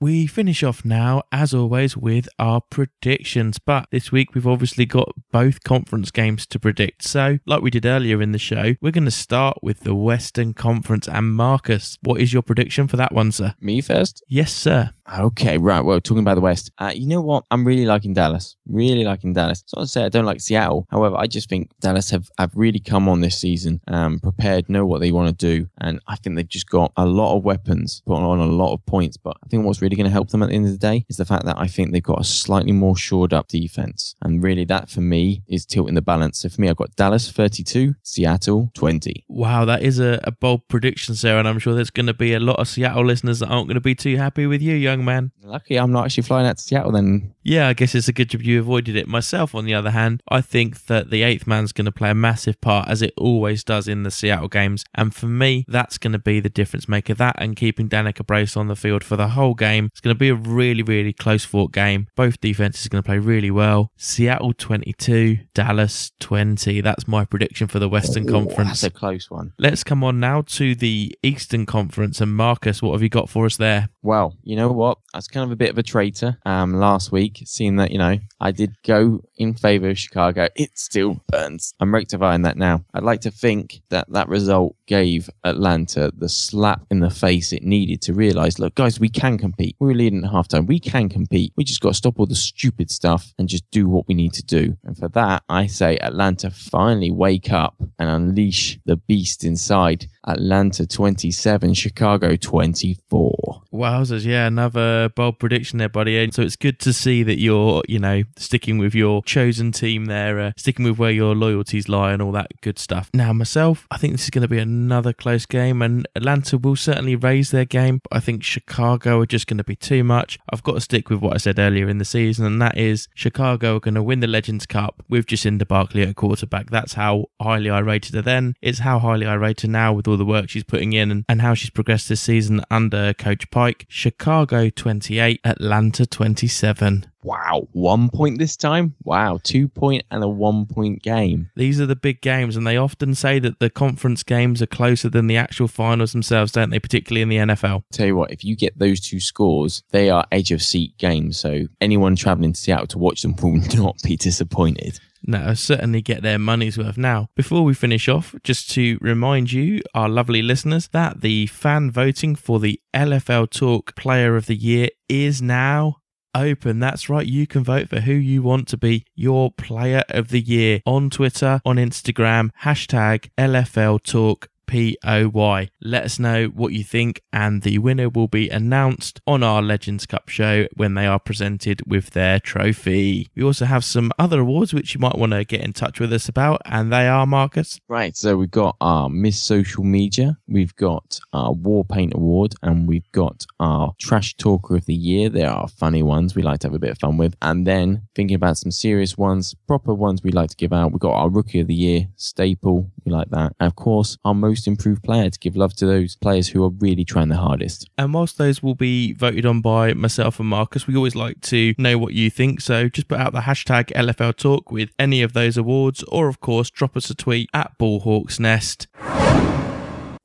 We 0.02 0.26
finish 0.26 0.64
off 0.64 0.84
now, 0.84 1.22
as 1.30 1.54
always, 1.54 1.96
with 1.96 2.28
our 2.36 2.60
predictions. 2.60 3.60
But 3.60 3.86
this 3.92 4.10
week 4.10 4.34
we've 4.34 4.48
obviously 4.48 4.84
got 4.84 5.12
both 5.30 5.62
conference 5.62 6.10
games 6.10 6.44
to 6.48 6.58
predict. 6.58 7.04
So, 7.04 7.38
like 7.46 7.62
we 7.62 7.70
did 7.70 7.86
earlier 7.86 8.20
in 8.20 8.32
the 8.32 8.38
show, 8.38 8.74
we're 8.80 8.90
going 8.90 9.04
to 9.04 9.12
start 9.12 9.58
with 9.62 9.84
the 9.84 9.94
Western 9.94 10.54
Conference. 10.54 11.06
And 11.06 11.36
Marcus, 11.36 11.98
what 12.02 12.20
is 12.20 12.32
your 12.32 12.42
prediction 12.42 12.88
for 12.88 12.96
that 12.96 13.12
one, 13.12 13.30
sir? 13.30 13.54
Me 13.60 13.80
first? 13.80 14.24
Yes, 14.26 14.52
sir. 14.52 14.90
Okay, 15.18 15.58
right. 15.58 15.80
Well, 15.80 16.00
talking 16.00 16.20
about 16.20 16.36
the 16.36 16.40
West, 16.40 16.70
uh, 16.78 16.92
you 16.94 17.06
know 17.06 17.20
what? 17.20 17.44
I'm 17.50 17.64
really 17.64 17.84
liking 17.84 18.14
Dallas. 18.14 18.56
Really 18.66 19.04
liking 19.04 19.32
Dallas. 19.32 19.62
It's 19.62 19.74
not 19.74 19.82
to 19.82 19.88
say 19.88 20.04
I 20.04 20.08
don't 20.08 20.24
like 20.24 20.40
Seattle. 20.40 20.86
However, 20.90 21.16
I 21.16 21.26
just 21.26 21.48
think 21.48 21.70
Dallas 21.80 22.10
have, 22.10 22.28
have 22.38 22.52
really 22.54 22.78
come 22.78 23.08
on 23.08 23.20
this 23.20 23.38
season, 23.38 23.80
um, 23.88 24.20
prepared, 24.20 24.68
know 24.68 24.86
what 24.86 25.00
they 25.00 25.12
want 25.12 25.38
to 25.38 25.46
do. 25.46 25.68
And 25.80 26.00
I 26.06 26.16
think 26.16 26.36
they've 26.36 26.48
just 26.48 26.70
got 26.70 26.92
a 26.96 27.04
lot 27.04 27.36
of 27.36 27.44
weapons, 27.44 28.02
put 28.06 28.16
on 28.16 28.38
a 28.38 28.46
lot 28.46 28.72
of 28.72 28.86
points. 28.86 29.16
But 29.16 29.36
I 29.44 29.48
think 29.48 29.66
what's 29.66 29.82
really 29.82 29.91
going 29.96 30.06
to 30.06 30.10
help 30.10 30.30
them 30.30 30.42
at 30.42 30.48
the 30.48 30.54
end 30.54 30.66
of 30.66 30.72
the 30.72 30.78
day 30.78 31.04
is 31.08 31.16
the 31.16 31.24
fact 31.24 31.44
that 31.46 31.58
I 31.58 31.66
think 31.66 31.92
they've 31.92 32.02
got 32.02 32.20
a 32.20 32.24
slightly 32.24 32.72
more 32.72 32.96
shored 32.96 33.32
up 33.32 33.48
defense. 33.48 34.14
And 34.22 34.42
really, 34.42 34.64
that 34.66 34.90
for 34.90 35.00
me 35.00 35.42
is 35.48 35.66
tilting 35.66 35.94
the 35.94 36.02
balance. 36.02 36.40
So 36.40 36.48
for 36.48 36.60
me, 36.60 36.68
I've 36.68 36.76
got 36.76 36.94
Dallas 36.96 37.30
32, 37.30 37.94
Seattle 38.02 38.70
20. 38.74 39.24
Wow, 39.28 39.64
that 39.64 39.82
is 39.82 39.98
a, 39.98 40.20
a 40.24 40.30
bold 40.30 40.68
prediction, 40.68 41.14
sir. 41.14 41.38
And 41.38 41.48
I'm 41.48 41.58
sure 41.58 41.74
there's 41.74 41.90
going 41.90 42.06
to 42.06 42.14
be 42.14 42.34
a 42.34 42.40
lot 42.40 42.58
of 42.58 42.68
Seattle 42.68 43.04
listeners 43.04 43.40
that 43.40 43.48
aren't 43.48 43.68
going 43.68 43.74
to 43.74 43.80
be 43.80 43.94
too 43.94 44.16
happy 44.16 44.46
with 44.46 44.62
you, 44.62 44.74
young 44.74 45.04
man. 45.04 45.32
Lucky 45.42 45.76
I'm 45.76 45.92
not 45.92 46.06
actually 46.06 46.22
flying 46.22 46.46
out 46.46 46.58
to 46.58 46.62
Seattle 46.62 46.92
then. 46.92 47.34
Yeah, 47.42 47.68
I 47.68 47.72
guess 47.72 47.94
it's 47.94 48.08
a 48.08 48.12
good 48.12 48.30
job 48.30 48.42
you 48.42 48.60
avoided 48.60 48.96
it. 48.96 49.08
Myself, 49.08 49.54
on 49.54 49.64
the 49.64 49.74
other 49.74 49.90
hand, 49.90 50.22
I 50.28 50.40
think 50.40 50.86
that 50.86 51.10
the 51.10 51.22
eighth 51.22 51.46
man's 51.46 51.72
going 51.72 51.86
to 51.86 51.92
play 51.92 52.10
a 52.10 52.14
massive 52.14 52.60
part, 52.60 52.88
as 52.88 53.02
it 53.02 53.12
always 53.16 53.64
does 53.64 53.88
in 53.88 54.04
the 54.04 54.10
Seattle 54.10 54.48
games. 54.48 54.84
And 54.94 55.14
for 55.14 55.26
me, 55.26 55.64
that's 55.68 55.98
going 55.98 56.12
to 56.12 56.18
be 56.18 56.40
the 56.40 56.48
difference 56.48 56.88
maker. 56.88 57.14
That 57.14 57.36
and 57.38 57.56
keeping 57.56 57.88
Danica 57.88 58.24
Brace 58.24 58.56
on 58.56 58.68
the 58.68 58.76
field 58.76 59.02
for 59.02 59.16
the 59.16 59.28
whole 59.28 59.54
game. 59.54 59.81
It's 59.86 60.00
going 60.00 60.14
to 60.14 60.18
be 60.18 60.28
a 60.28 60.34
really, 60.34 60.82
really 60.82 61.12
close 61.12 61.44
fought 61.44 61.72
game. 61.72 62.06
Both 62.16 62.40
defenses 62.40 62.86
are 62.86 62.88
going 62.88 63.02
to 63.02 63.06
play 63.06 63.18
really 63.18 63.50
well. 63.50 63.90
Seattle 63.96 64.52
22, 64.52 65.38
Dallas 65.54 66.12
20. 66.20 66.80
That's 66.80 67.08
my 67.08 67.24
prediction 67.24 67.68
for 67.68 67.78
the 67.78 67.88
Western 67.88 68.28
Ooh, 68.28 68.32
Conference. 68.32 68.82
That's 68.82 68.94
a 68.94 68.98
close 68.98 69.30
one. 69.30 69.52
Let's 69.58 69.84
come 69.84 70.02
on 70.04 70.20
now 70.20 70.42
to 70.42 70.74
the 70.74 71.16
Eastern 71.22 71.66
Conference. 71.66 72.20
And 72.20 72.34
Marcus, 72.34 72.82
what 72.82 72.92
have 72.92 73.02
you 73.02 73.08
got 73.08 73.28
for 73.28 73.46
us 73.46 73.56
there? 73.56 73.88
Well, 74.02 74.36
you 74.42 74.56
know 74.56 74.72
what? 74.72 74.98
I 75.14 75.18
was 75.18 75.28
kind 75.28 75.44
of 75.44 75.52
a 75.52 75.56
bit 75.56 75.70
of 75.70 75.78
a 75.78 75.82
traitor 75.82 76.38
um, 76.44 76.74
last 76.74 77.12
week, 77.12 77.42
seeing 77.44 77.76
that, 77.76 77.92
you 77.92 77.98
know, 77.98 78.18
I 78.40 78.50
did 78.50 78.74
go 78.84 79.20
in 79.36 79.54
favor 79.54 79.90
of 79.90 79.98
Chicago. 79.98 80.48
It 80.56 80.76
still 80.76 81.20
burns. 81.28 81.74
I'm 81.78 81.94
rectifying 81.94 82.42
that 82.42 82.56
now. 82.56 82.84
I'd 82.94 83.04
like 83.04 83.20
to 83.22 83.30
think 83.30 83.82
that 83.90 84.10
that 84.10 84.28
result 84.28 84.74
gave 84.86 85.30
Atlanta 85.44 86.12
the 86.16 86.28
slap 86.28 86.82
in 86.90 87.00
the 87.00 87.10
face 87.10 87.52
it 87.52 87.62
needed 87.62 88.02
to 88.02 88.14
realize, 88.14 88.58
look, 88.58 88.74
guys, 88.74 88.98
we 88.98 89.08
can 89.08 89.38
compete. 89.38 89.76
We 89.78 89.88
were 89.88 89.94
leading 89.94 90.24
at 90.24 90.32
halftime. 90.32 90.66
We 90.66 90.80
can 90.80 91.08
compete. 91.08 91.52
We 91.56 91.62
just 91.62 91.80
got 91.80 91.90
to 91.90 91.94
stop 91.94 92.18
all 92.18 92.26
the 92.26 92.34
stupid 92.34 92.90
stuff 92.90 93.32
and 93.38 93.48
just 93.48 93.70
do 93.70 93.88
what 93.88 94.08
we 94.08 94.14
need 94.14 94.32
to 94.34 94.42
do. 94.42 94.76
And 94.82 94.96
for 94.96 95.08
that, 95.08 95.44
I 95.48 95.66
say 95.66 95.98
Atlanta 95.98 96.50
finally 96.50 97.12
wake 97.12 97.52
up 97.52 97.76
and 97.98 98.08
unleash 98.08 98.80
the 98.84 98.96
beast 98.96 99.44
inside. 99.44 100.06
Atlanta 100.26 100.86
27, 100.86 101.74
Chicago 101.74 102.36
24. 102.36 103.62
Wowzers, 103.72 104.24
yeah, 104.24 104.46
another 104.46 105.08
bold 105.08 105.38
prediction 105.38 105.78
there, 105.78 105.88
buddy. 105.88 106.22
And 106.22 106.34
so 106.34 106.42
it's 106.42 106.56
good 106.56 106.78
to 106.80 106.92
see 106.92 107.22
that 107.22 107.38
you're, 107.38 107.82
you 107.88 107.98
know, 107.98 108.22
sticking 108.36 108.78
with 108.78 108.94
your 108.94 109.22
chosen 109.22 109.72
team 109.72 110.06
there, 110.06 110.38
uh, 110.38 110.52
sticking 110.56 110.84
with 110.84 110.98
where 110.98 111.10
your 111.10 111.34
loyalties 111.34 111.88
lie 111.88 112.12
and 112.12 112.20
all 112.20 112.32
that 112.32 112.50
good 112.60 112.78
stuff. 112.78 113.10
Now, 113.14 113.32
myself, 113.32 113.86
I 113.90 113.96
think 113.96 114.12
this 114.12 114.24
is 114.24 114.30
going 114.30 114.42
to 114.42 114.48
be 114.48 114.58
another 114.58 115.12
close 115.12 115.46
game, 115.46 115.80
and 115.80 116.06
Atlanta 116.14 116.58
will 116.58 116.76
certainly 116.76 117.16
raise 117.16 117.50
their 117.50 117.64
game, 117.64 118.00
but 118.02 118.16
I 118.16 118.20
think 118.20 118.42
Chicago 118.44 119.20
are 119.20 119.26
just 119.26 119.46
going 119.46 119.58
to 119.58 119.64
be 119.64 119.76
too 119.76 120.04
much. 120.04 120.38
I've 120.52 120.62
got 120.62 120.74
to 120.74 120.80
stick 120.80 121.08
with 121.08 121.20
what 121.20 121.34
I 121.34 121.38
said 121.38 121.58
earlier 121.58 121.88
in 121.88 121.98
the 121.98 122.04
season, 122.04 122.44
and 122.44 122.60
that 122.60 122.76
is 122.76 123.08
Chicago 123.14 123.76
are 123.76 123.80
going 123.80 123.94
to 123.94 124.02
win 124.02 124.20
the 124.20 124.26
Legends 124.26 124.66
Cup 124.66 125.02
with 125.08 125.26
Jacinda 125.26 125.66
Barclay 125.66 126.02
at 126.02 126.16
quarterback. 126.16 126.70
That's 126.70 126.94
how 126.94 127.26
highly 127.40 127.70
I 127.70 127.78
rated 127.78 128.14
her 128.14 128.22
then. 128.22 128.54
It's 128.60 128.80
how 128.80 128.98
highly 128.98 129.26
I 129.26 129.34
rate 129.34 129.62
her 129.62 129.68
now 129.68 129.92
with 129.92 130.06
all 130.12 130.18
the 130.18 130.24
work 130.24 130.48
she's 130.48 130.64
putting 130.64 130.92
in 130.92 131.10
and, 131.10 131.24
and 131.28 131.42
how 131.42 131.54
she's 131.54 131.70
progressed 131.70 132.08
this 132.08 132.20
season 132.20 132.62
under 132.70 133.12
Coach 133.14 133.50
Pike. 133.50 133.86
Chicago 133.88 134.70
28, 134.70 135.40
Atlanta 135.44 136.06
27. 136.06 137.06
Wow. 137.24 137.68
One 137.72 138.08
point 138.08 138.38
this 138.38 138.56
time? 138.56 138.94
Wow. 139.04 139.38
Two 139.42 139.68
point 139.68 140.04
and 140.10 140.22
a 140.24 140.28
one 140.28 140.66
point 140.66 141.02
game. 141.02 141.50
These 141.54 141.80
are 141.80 141.86
the 141.86 141.96
big 141.96 142.20
games, 142.20 142.56
and 142.56 142.66
they 142.66 142.76
often 142.76 143.14
say 143.14 143.38
that 143.38 143.60
the 143.60 143.70
conference 143.70 144.22
games 144.22 144.60
are 144.60 144.66
closer 144.66 145.08
than 145.08 145.28
the 145.28 145.36
actual 145.36 145.68
finals 145.68 146.12
themselves, 146.12 146.52
don't 146.52 146.70
they? 146.70 146.80
Particularly 146.80 147.22
in 147.22 147.28
the 147.28 147.54
NFL. 147.54 147.84
Tell 147.92 148.06
you 148.06 148.16
what, 148.16 148.32
if 148.32 148.44
you 148.44 148.56
get 148.56 148.78
those 148.78 149.00
two 149.00 149.20
scores, 149.20 149.82
they 149.90 150.10
are 150.10 150.26
edge 150.32 150.50
of 150.50 150.62
seat 150.62 150.96
games. 150.98 151.38
So 151.38 151.66
anyone 151.80 152.16
traveling 152.16 152.54
to 152.54 152.60
Seattle 152.60 152.88
to 152.88 152.98
watch 152.98 153.22
them 153.22 153.36
will 153.42 153.60
not 153.76 153.96
be 154.02 154.16
disappointed. 154.16 154.98
No, 155.24 155.54
certainly 155.54 156.02
get 156.02 156.22
their 156.22 156.38
money's 156.38 156.76
worth. 156.76 156.98
Now, 156.98 157.28
before 157.36 157.62
we 157.62 157.74
finish 157.74 158.08
off, 158.08 158.34
just 158.42 158.70
to 158.72 158.98
remind 159.00 159.52
you, 159.52 159.80
our 159.94 160.08
lovely 160.08 160.42
listeners, 160.42 160.88
that 160.88 161.20
the 161.20 161.46
fan 161.46 161.90
voting 161.90 162.34
for 162.34 162.58
the 162.58 162.80
LFL 162.94 163.50
Talk 163.50 163.94
Player 163.94 164.36
of 164.36 164.46
the 164.46 164.56
Year 164.56 164.88
is 165.08 165.40
now 165.40 165.98
open. 166.34 166.80
That's 166.80 167.08
right. 167.08 167.26
You 167.26 167.46
can 167.46 167.62
vote 167.62 167.88
for 167.88 168.00
who 168.00 168.12
you 168.12 168.42
want 168.42 168.68
to 168.68 168.76
be 168.76 169.04
your 169.14 169.50
player 169.52 170.02
of 170.08 170.28
the 170.28 170.40
year 170.40 170.80
on 170.86 171.10
Twitter, 171.10 171.60
on 171.64 171.76
Instagram, 171.76 172.50
hashtag 172.62 173.30
LFL 173.38 174.02
Talk. 174.02 174.48
P-O-Y. 174.72 175.68
Let 175.82 176.04
us 176.04 176.18
know 176.18 176.46
what 176.46 176.72
you 176.72 176.82
think, 176.82 177.20
and 177.30 177.60
the 177.60 177.76
winner 177.76 178.08
will 178.08 178.26
be 178.26 178.48
announced 178.48 179.20
on 179.26 179.42
our 179.42 179.60
Legends 179.60 180.06
Cup 180.06 180.30
show 180.30 180.66
when 180.74 180.94
they 180.94 181.06
are 181.06 181.18
presented 181.18 181.82
with 181.86 182.12
their 182.12 182.40
trophy. 182.40 183.28
We 183.36 183.42
also 183.42 183.66
have 183.66 183.84
some 183.84 184.12
other 184.18 184.40
awards 184.40 184.72
which 184.72 184.94
you 184.94 185.00
might 185.00 185.18
want 185.18 185.32
to 185.32 185.44
get 185.44 185.60
in 185.60 185.74
touch 185.74 186.00
with 186.00 186.10
us 186.10 186.26
about, 186.26 186.62
and 186.64 186.90
they 186.90 187.06
are 187.06 187.26
Marcus. 187.26 187.80
Right. 187.86 188.16
So 188.16 188.38
we've 188.38 188.50
got 188.50 188.76
our 188.80 189.10
Miss 189.10 189.42
Social 189.42 189.84
Media, 189.84 190.38
we've 190.48 190.74
got 190.76 191.20
our 191.34 191.52
War 191.52 191.84
Paint 191.84 192.14
Award, 192.14 192.54
and 192.62 192.88
we've 192.88 193.12
got 193.12 193.44
our 193.60 193.92
Trash 194.00 194.36
Talker 194.38 194.76
of 194.76 194.86
the 194.86 194.94
Year. 194.94 195.28
There 195.28 195.50
are 195.50 195.68
funny 195.68 196.02
ones 196.02 196.34
we 196.34 196.42
like 196.42 196.60
to 196.60 196.68
have 196.68 196.74
a 196.74 196.78
bit 196.78 196.92
of 196.92 196.98
fun 196.98 197.18
with. 197.18 197.36
And 197.42 197.66
then 197.66 198.08
thinking 198.14 198.36
about 198.36 198.56
some 198.56 198.70
serious 198.70 199.18
ones, 199.18 199.54
proper 199.66 199.92
ones 199.92 200.22
we 200.22 200.32
like 200.32 200.48
to 200.48 200.56
give 200.56 200.72
out. 200.72 200.92
We've 200.92 200.98
got 200.98 201.12
our 201.12 201.28
Rookie 201.28 201.60
of 201.60 201.66
the 201.66 201.74
Year, 201.74 202.08
Staple. 202.16 202.90
We 203.04 203.12
like 203.12 203.28
that. 203.32 203.52
And 203.60 203.66
of 203.66 203.76
course, 203.76 204.16
our 204.24 204.32
most 204.32 204.61
improved 204.66 205.02
player 205.02 205.30
to 205.30 205.38
give 205.38 205.56
love 205.56 205.74
to 205.74 205.86
those 205.86 206.16
players 206.16 206.48
who 206.48 206.64
are 206.64 206.70
really 206.70 207.04
trying 207.04 207.28
their 207.28 207.38
hardest. 207.38 207.88
And 207.98 208.12
whilst 208.14 208.38
those 208.38 208.62
will 208.62 208.74
be 208.74 209.12
voted 209.12 209.46
on 209.46 209.60
by 209.60 209.92
myself 209.94 210.40
and 210.40 210.48
Marcus, 210.48 210.86
we 210.86 210.96
always 210.96 211.14
like 211.14 211.40
to 211.42 211.74
know 211.78 211.98
what 211.98 212.14
you 212.14 212.30
think. 212.30 212.60
So 212.60 212.88
just 212.88 213.08
put 213.08 213.18
out 213.18 213.32
the 213.32 213.40
hashtag 213.40 213.86
LFL 213.92 214.36
Talk 214.36 214.70
with 214.70 214.90
any 214.98 215.22
of 215.22 215.32
those 215.32 215.56
awards, 215.56 216.02
or 216.04 216.28
of 216.28 216.40
course, 216.40 216.70
drop 216.70 216.96
us 216.96 217.10
a 217.10 217.14
tweet 217.14 217.48
at 217.52 217.78
Ballhawks 217.78 218.40
Nest. 218.40 218.86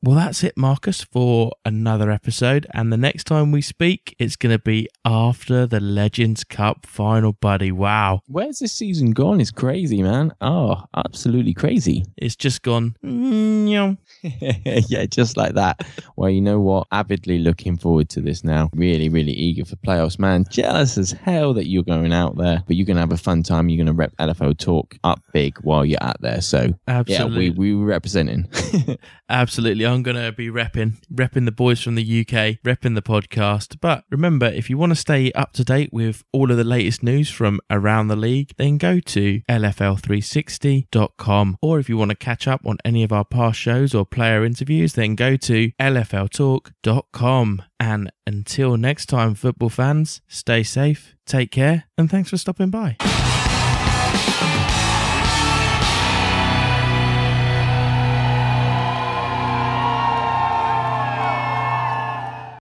Well, 0.04 0.16
that's 0.16 0.44
it, 0.44 0.56
Marcus, 0.56 1.02
for 1.04 1.52
another 1.66 2.12
episode. 2.12 2.68
And 2.74 2.94
the 2.94 2.98
next 2.98 3.24
time 3.24 3.52
we 3.52 3.62
speak, 3.62 4.16
it's 4.20 4.36
going 4.36 4.54
to 4.56 4.60
be 4.60 4.88
after 5.04 5.66
the 5.66 5.80
Legends 5.80 6.44
Cup 6.44 6.86
final, 6.86 7.34
buddy. 7.34 7.72
Wow. 7.72 8.22
Where's 8.28 8.60
this 8.60 8.74
season 8.74 9.12
gone? 9.12 9.42
It's 9.42 9.52
crazy, 9.52 10.04
man. 10.04 10.34
Oh, 10.40 10.84
absolutely 10.96 11.56
crazy. 11.56 12.06
It's 12.16 12.36
just 12.36 12.62
gone. 12.62 12.96
Mm, 13.04 13.66
"Nyong." 13.66 13.98
yeah, 14.24 15.06
just 15.06 15.38
like 15.38 15.54
that. 15.54 15.86
Well, 16.16 16.30
you 16.30 16.42
know 16.42 16.60
what? 16.60 16.88
Avidly 16.92 17.40
looking 17.40 17.78
forward 17.78 18.10
to 18.10 18.22
this 18.22 18.44
now. 18.44 18.70
Really, 18.74 19.10
really 19.10 19.34
eager 19.34 19.66
for 19.66 19.76
playoffs, 19.78 20.20
man. 20.20 20.46
Jealous 20.50 20.98
as 20.98 21.12
hell 21.12 21.54
that 21.54 21.68
you're 21.68 21.84
going 21.84 22.14
out 22.14 22.38
there, 22.38 22.64
but 22.66 22.76
you're 22.76 22.86
going 22.86 22.96
to 22.96 23.02
have 23.02 23.12
a 23.12 23.18
fun 23.18 23.44
time. 23.44 23.70
You're 23.70 23.78
going 23.78 23.88
to 23.88 23.94
rep 23.94 24.16
LFL 24.18 24.58
Talk 24.58 24.98
up 25.04 25.22
big 25.34 25.58
while 25.60 25.86
you're 25.86 26.02
out 26.02 26.20
there. 26.22 26.42
So, 26.42 26.74
Absolutely. 26.88 27.46
yeah, 27.46 27.52
we, 27.52 27.74
we 27.74 27.76
were 27.76 27.86
representing. 27.86 28.50
Absolutely. 29.30 29.86
I'm 29.86 30.04
going 30.04 30.18
to 30.18 30.32
be 30.32 30.50
repping, 30.50 30.96
repping 31.14 31.46
the 31.46 31.52
boys 31.52 31.82
from 31.82 31.96
the 31.96 32.22
UK, 32.22 32.62
repping 32.64 32.96
the 32.96 33.02
podcast. 33.02 33.78
But 33.82 34.04
remember, 34.10 34.48
if 34.48 34.70
you 34.70 34.78
want 34.78 34.92
to 34.92 34.96
stay 34.96 35.32
up 35.34 35.54
to 35.54 35.64
date 35.64 35.92
with 35.92 36.24
all 36.32 36.50
of 36.50 36.58
the 36.58 36.64
latest 36.64 37.04
news 37.04 37.30
from 37.30 37.60
around 37.70 38.08
the 38.08 38.16
league, 38.16 38.54
then 38.58 38.78
go 38.78 39.00
to 39.00 39.42
LFL360.com. 39.50 41.58
Or 41.62 41.80
if 41.80 41.90
you 41.90 41.98
want 41.98 42.10
to 42.10 42.16
catch 42.16 42.48
up 42.48 42.62
on 42.66 42.78
any 42.86 43.04
of 43.04 43.12
our 43.12 43.26
past 43.26 43.60
shows 43.60 43.94
or 43.94 44.06
player 44.10 44.46
interviews, 44.46 44.94
then 44.94 45.16
go 45.16 45.36
to 45.38 45.72
lfltalk.com. 45.80 47.62
And 47.80 48.12
until 48.26 48.78
next 48.78 49.06
time, 49.08 49.36
football 49.36 49.70
fans, 49.70 50.22
stay 50.28 50.64
safe, 50.64 51.16
take 51.26 51.52
care, 51.52 51.86
and 51.98 52.10
thanks 52.10 52.30
for 52.30 52.38
stopping 52.38 52.70
by. 52.70 52.98